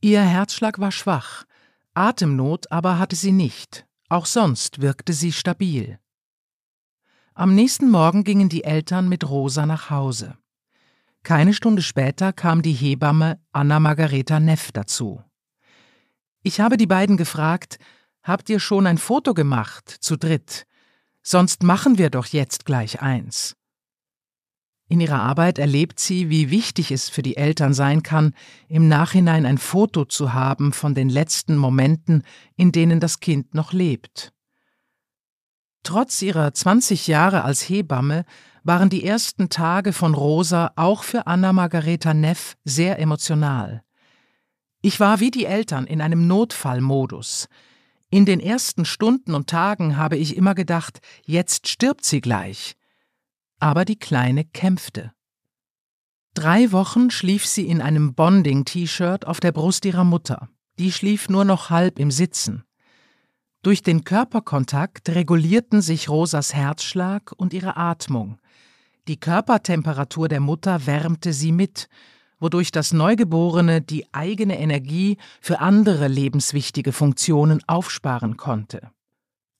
Ihr 0.04 0.20
Herzschlag 0.20 0.80
war 0.80 0.92
schwach, 0.92 1.44
Atemnot 1.94 2.70
aber 2.70 2.98
hatte 2.98 3.16
sie 3.16 3.32
nicht, 3.32 3.86
auch 4.10 4.26
sonst 4.26 4.82
wirkte 4.82 5.14
sie 5.14 5.32
stabil. 5.32 5.98
Am 7.32 7.54
nächsten 7.54 7.90
Morgen 7.90 8.22
gingen 8.22 8.50
die 8.50 8.64
Eltern 8.64 9.08
mit 9.08 9.26
Rosa 9.26 9.64
nach 9.64 9.88
Hause. 9.88 10.36
Keine 11.22 11.54
Stunde 11.54 11.80
später 11.80 12.34
kam 12.34 12.60
die 12.60 12.74
Hebamme 12.74 13.40
Anna 13.52 13.80
Margareta 13.80 14.40
Neff 14.40 14.72
dazu. 14.72 15.24
Ich 16.42 16.60
habe 16.60 16.76
die 16.76 16.86
beiden 16.86 17.16
gefragt, 17.16 17.78
habt 18.22 18.50
ihr 18.50 18.60
schon 18.60 18.86
ein 18.86 18.98
Foto 18.98 19.32
gemacht, 19.32 19.88
zu 19.88 20.18
dritt? 20.18 20.66
Sonst 21.22 21.62
machen 21.62 21.96
wir 21.96 22.10
doch 22.10 22.26
jetzt 22.26 22.66
gleich 22.66 23.00
eins. 23.00 23.56
In 24.86 25.00
ihrer 25.00 25.20
Arbeit 25.20 25.58
erlebt 25.58 25.98
sie, 25.98 26.28
wie 26.28 26.50
wichtig 26.50 26.90
es 26.90 27.08
für 27.08 27.22
die 27.22 27.36
Eltern 27.36 27.72
sein 27.72 28.02
kann, 28.02 28.34
im 28.68 28.86
Nachhinein 28.86 29.46
ein 29.46 29.56
Foto 29.56 30.04
zu 30.04 30.34
haben 30.34 30.72
von 30.72 30.94
den 30.94 31.08
letzten 31.08 31.56
Momenten, 31.56 32.22
in 32.56 32.70
denen 32.70 33.00
das 33.00 33.20
Kind 33.20 33.54
noch 33.54 33.72
lebt. 33.72 34.32
Trotz 35.82 36.20
ihrer 36.22 36.52
20 36.52 37.06
Jahre 37.06 37.44
als 37.44 37.62
Hebamme 37.68 38.24
waren 38.62 38.90
die 38.90 39.04
ersten 39.04 39.48
Tage 39.48 39.92
von 39.92 40.14
Rosa 40.14 40.72
auch 40.76 41.02
für 41.02 41.26
Anna 41.26 41.52
Margareta 41.52 42.12
Neff 42.14 42.56
sehr 42.64 42.98
emotional. 42.98 43.82
Ich 44.82 45.00
war 45.00 45.20
wie 45.20 45.30
die 45.30 45.46
Eltern 45.46 45.86
in 45.86 46.02
einem 46.02 46.26
Notfallmodus. 46.26 47.48
In 48.10 48.26
den 48.26 48.40
ersten 48.40 48.84
Stunden 48.84 49.34
und 49.34 49.48
Tagen 49.48 49.96
habe 49.96 50.16
ich 50.16 50.36
immer 50.36 50.54
gedacht, 50.54 51.00
jetzt 51.24 51.68
stirbt 51.68 52.04
sie 52.04 52.20
gleich 52.20 52.76
aber 53.58 53.84
die 53.84 53.98
Kleine 53.98 54.44
kämpfte. 54.44 55.12
Drei 56.34 56.72
Wochen 56.72 57.10
schlief 57.10 57.46
sie 57.46 57.66
in 57.68 57.80
einem 57.80 58.14
Bonding-T-Shirt 58.14 59.26
auf 59.26 59.38
der 59.38 59.52
Brust 59.52 59.84
ihrer 59.84 60.04
Mutter. 60.04 60.48
Die 60.78 60.90
schlief 60.90 61.28
nur 61.28 61.44
noch 61.44 61.70
halb 61.70 61.98
im 61.98 62.10
Sitzen. 62.10 62.64
Durch 63.62 63.82
den 63.82 64.04
Körperkontakt 64.04 65.08
regulierten 65.10 65.80
sich 65.80 66.08
Rosas 66.08 66.52
Herzschlag 66.52 67.32
und 67.36 67.54
ihre 67.54 67.76
Atmung. 67.76 68.38
Die 69.06 69.18
Körpertemperatur 69.18 70.28
der 70.28 70.40
Mutter 70.40 70.86
wärmte 70.86 71.32
sie 71.32 71.52
mit, 71.52 71.88
wodurch 72.40 72.72
das 72.72 72.92
Neugeborene 72.92 73.80
die 73.80 74.12
eigene 74.12 74.58
Energie 74.58 75.18
für 75.40 75.60
andere 75.60 76.08
lebenswichtige 76.08 76.92
Funktionen 76.92 77.62
aufsparen 77.66 78.36
konnte. 78.36 78.90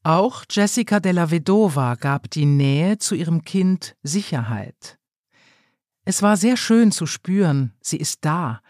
Auch 0.07 0.45
Jessica 0.51 1.01
della 1.01 1.31
Vedova 1.31 1.95
gab 1.95 2.31
die 2.31 2.45
Nähe 2.45 2.99
zu 2.99 3.15
ihrem 3.15 3.43
Kind 3.43 3.97
Sicherheit. 4.03 4.99
Es 6.05 6.21
war 6.21 6.37
sehr 6.37 6.59
schön 6.59 6.93
zu 6.93 7.07
spüren, 7.07 7.73
sie 7.81 7.97
ist 7.97 8.23
da, 8.27 8.61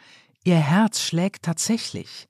ihr 0.44 0.55
Herz 0.55 1.01
schlägt 1.01 1.42
tatsächlich. 1.42 2.29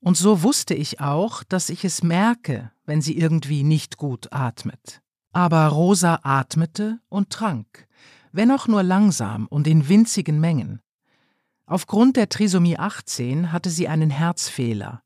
Und 0.00 0.18
so 0.18 0.42
wusste 0.42 0.74
ich 0.74 1.00
auch, 1.00 1.42
dass 1.42 1.70
ich 1.70 1.86
es 1.86 2.02
merke, 2.02 2.70
wenn 2.84 3.00
sie 3.00 3.16
irgendwie 3.16 3.62
nicht 3.62 3.96
gut 3.96 4.30
atmet. 4.30 5.00
Aber 5.32 5.66
Rosa 5.68 6.20
atmete 6.22 6.98
und 7.08 7.30
trank, 7.30 7.88
wenn 8.30 8.50
auch 8.50 8.68
nur 8.68 8.82
langsam 8.82 9.46
und 9.46 9.66
in 9.66 9.88
winzigen 9.88 10.38
Mengen. 10.38 10.82
Aufgrund 11.64 12.18
der 12.18 12.28
Trisomie 12.28 12.76
18 12.76 13.52
hatte 13.52 13.70
sie 13.70 13.88
einen 13.88 14.10
Herzfehler, 14.10 15.02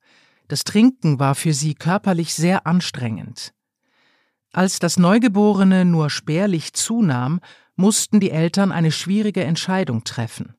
das 0.49 0.65
Trinken 0.65 1.19
war 1.19 1.35
für 1.35 1.53
sie 1.53 1.75
körperlich 1.75 2.35
sehr 2.35 2.67
anstrengend. 2.67 3.53
Als 4.53 4.79
das 4.79 4.97
Neugeborene 4.97 5.85
nur 5.85 6.09
spärlich 6.11 6.73
zunahm, 6.73 7.41
mussten 7.77 8.19
die 8.19 8.31
Eltern 8.31 8.73
eine 8.73 8.91
schwierige 8.91 9.45
Entscheidung 9.45 10.05
treffen. 10.05 10.57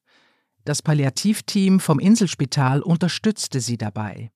Das 0.63 0.81
Palliativteam 0.81 1.79
vom 1.79 1.99
Inselspital 1.99 2.81
unterstützte 2.81 3.59
sie 3.59 3.77
dabei. 3.77 4.31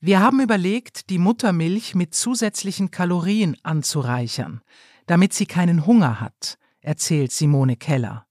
Wir 0.00 0.20
haben 0.20 0.40
überlegt, 0.40 1.10
die 1.10 1.18
Muttermilch 1.18 1.94
mit 1.94 2.14
zusätzlichen 2.14 2.90
Kalorien 2.90 3.56
anzureichern, 3.62 4.60
damit 5.06 5.32
sie 5.32 5.46
keinen 5.46 5.86
Hunger 5.86 6.20
hat, 6.20 6.58
erzählt 6.80 7.32
Simone 7.32 7.76
Keller. 7.76 8.26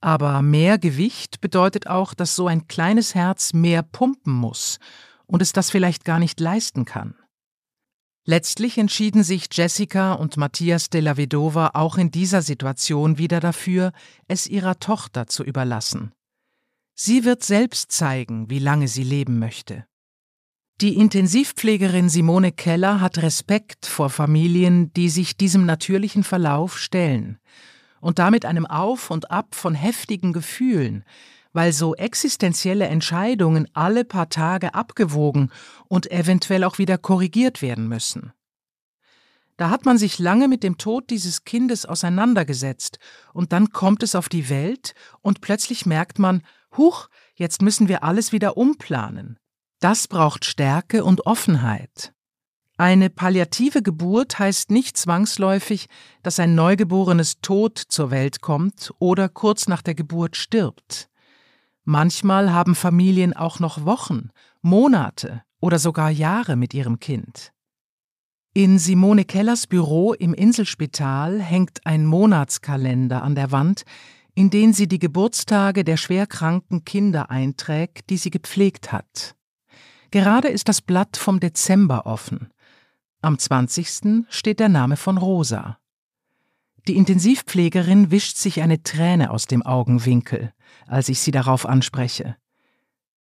Aber 0.00 0.42
mehr 0.42 0.78
Gewicht 0.78 1.40
bedeutet 1.40 1.88
auch, 1.88 2.14
dass 2.14 2.36
so 2.36 2.46
ein 2.46 2.68
kleines 2.68 3.14
Herz 3.14 3.52
mehr 3.52 3.82
pumpen 3.82 4.32
muss 4.32 4.78
und 5.28 5.40
es 5.40 5.52
das 5.52 5.70
vielleicht 5.70 6.04
gar 6.04 6.18
nicht 6.18 6.40
leisten 6.40 6.84
kann. 6.84 7.14
Letztlich 8.24 8.76
entschieden 8.76 9.22
sich 9.22 9.48
Jessica 9.52 10.12
und 10.12 10.36
Matthias 10.36 10.90
de 10.90 11.00
la 11.00 11.16
Vedova 11.16 11.70
auch 11.74 11.96
in 11.96 12.10
dieser 12.10 12.42
Situation 12.42 13.16
wieder 13.16 13.40
dafür, 13.40 13.92
es 14.26 14.46
ihrer 14.46 14.78
Tochter 14.80 15.28
zu 15.28 15.44
überlassen. 15.44 16.12
Sie 16.94 17.24
wird 17.24 17.44
selbst 17.44 17.92
zeigen, 17.92 18.50
wie 18.50 18.58
lange 18.58 18.88
sie 18.88 19.04
leben 19.04 19.38
möchte. 19.38 19.86
Die 20.80 20.96
Intensivpflegerin 20.96 22.08
Simone 22.08 22.52
Keller 22.52 23.00
hat 23.00 23.18
Respekt 23.18 23.86
vor 23.86 24.10
Familien, 24.10 24.92
die 24.92 25.08
sich 25.08 25.36
diesem 25.36 25.64
natürlichen 25.64 26.22
Verlauf 26.22 26.78
stellen 26.78 27.38
und 28.00 28.18
damit 28.18 28.44
einem 28.44 28.66
Auf 28.66 29.10
und 29.10 29.30
Ab 29.30 29.54
von 29.54 29.74
heftigen 29.74 30.32
Gefühlen, 30.32 31.04
weil 31.58 31.72
so 31.72 31.96
existenzielle 31.96 32.86
Entscheidungen 32.86 33.66
alle 33.72 34.04
paar 34.04 34.28
Tage 34.28 34.74
abgewogen 34.74 35.50
und 35.88 36.08
eventuell 36.08 36.62
auch 36.62 36.78
wieder 36.78 36.98
korrigiert 36.98 37.62
werden 37.62 37.88
müssen. 37.88 38.32
Da 39.56 39.68
hat 39.68 39.84
man 39.84 39.98
sich 39.98 40.20
lange 40.20 40.46
mit 40.46 40.62
dem 40.62 40.78
Tod 40.78 41.10
dieses 41.10 41.42
Kindes 41.42 41.84
auseinandergesetzt, 41.84 43.00
und 43.32 43.52
dann 43.52 43.70
kommt 43.70 44.04
es 44.04 44.14
auf 44.14 44.28
die 44.28 44.48
Welt, 44.50 44.94
und 45.20 45.40
plötzlich 45.40 45.84
merkt 45.84 46.20
man, 46.20 46.42
huch, 46.76 47.08
jetzt 47.34 47.60
müssen 47.60 47.88
wir 47.88 48.04
alles 48.04 48.30
wieder 48.30 48.56
umplanen. 48.56 49.36
Das 49.80 50.06
braucht 50.06 50.44
Stärke 50.44 51.02
und 51.02 51.26
Offenheit. 51.26 52.12
Eine 52.76 53.10
palliative 53.10 53.82
Geburt 53.82 54.38
heißt 54.38 54.70
nicht 54.70 54.96
zwangsläufig, 54.96 55.88
dass 56.22 56.38
ein 56.38 56.54
Neugeborenes 56.54 57.40
tot 57.40 57.82
zur 57.88 58.12
Welt 58.12 58.42
kommt 58.42 58.94
oder 59.00 59.28
kurz 59.28 59.66
nach 59.66 59.82
der 59.82 59.96
Geburt 59.96 60.36
stirbt. 60.36 61.08
Manchmal 61.90 62.52
haben 62.52 62.74
Familien 62.74 63.32
auch 63.32 63.60
noch 63.60 63.86
Wochen, 63.86 64.28
Monate 64.60 65.42
oder 65.58 65.78
sogar 65.78 66.10
Jahre 66.10 66.54
mit 66.54 66.74
ihrem 66.74 67.00
Kind. 67.00 67.50
In 68.52 68.78
Simone 68.78 69.24
Kellers 69.24 69.66
Büro 69.66 70.12
im 70.12 70.34
Inselspital 70.34 71.40
hängt 71.40 71.86
ein 71.86 72.04
Monatskalender 72.04 73.22
an 73.22 73.34
der 73.34 73.52
Wand, 73.52 73.84
in 74.34 74.50
den 74.50 74.74
sie 74.74 74.86
die 74.86 74.98
Geburtstage 74.98 75.82
der 75.82 75.96
schwerkranken 75.96 76.84
Kinder 76.84 77.30
einträgt, 77.30 78.10
die 78.10 78.18
sie 78.18 78.28
gepflegt 78.28 78.92
hat. 78.92 79.34
Gerade 80.10 80.48
ist 80.48 80.68
das 80.68 80.82
Blatt 80.82 81.16
vom 81.16 81.40
Dezember 81.40 82.04
offen. 82.04 82.50
Am 83.22 83.38
20. 83.38 84.26
steht 84.28 84.60
der 84.60 84.68
Name 84.68 84.98
von 84.98 85.16
Rosa. 85.16 85.78
Die 86.88 86.96
Intensivpflegerin 86.96 88.10
wischt 88.10 88.38
sich 88.38 88.62
eine 88.62 88.82
Träne 88.82 89.30
aus 89.30 89.44
dem 89.44 89.62
Augenwinkel, 89.62 90.54
als 90.86 91.10
ich 91.10 91.20
sie 91.20 91.30
darauf 91.30 91.66
anspreche. 91.66 92.36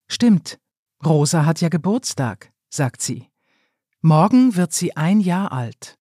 Stimmt, 0.08 0.60
Rosa 1.04 1.48
hat 1.48 1.62
ja 1.62 1.70
Geburtstag, 1.70 2.52
sagt 2.70 3.02
sie. 3.02 3.28
Morgen 4.02 4.56
wird 4.56 4.72
sie 4.72 4.96
ein 4.96 5.20
Jahr 5.20 5.52
alt. 5.52 5.98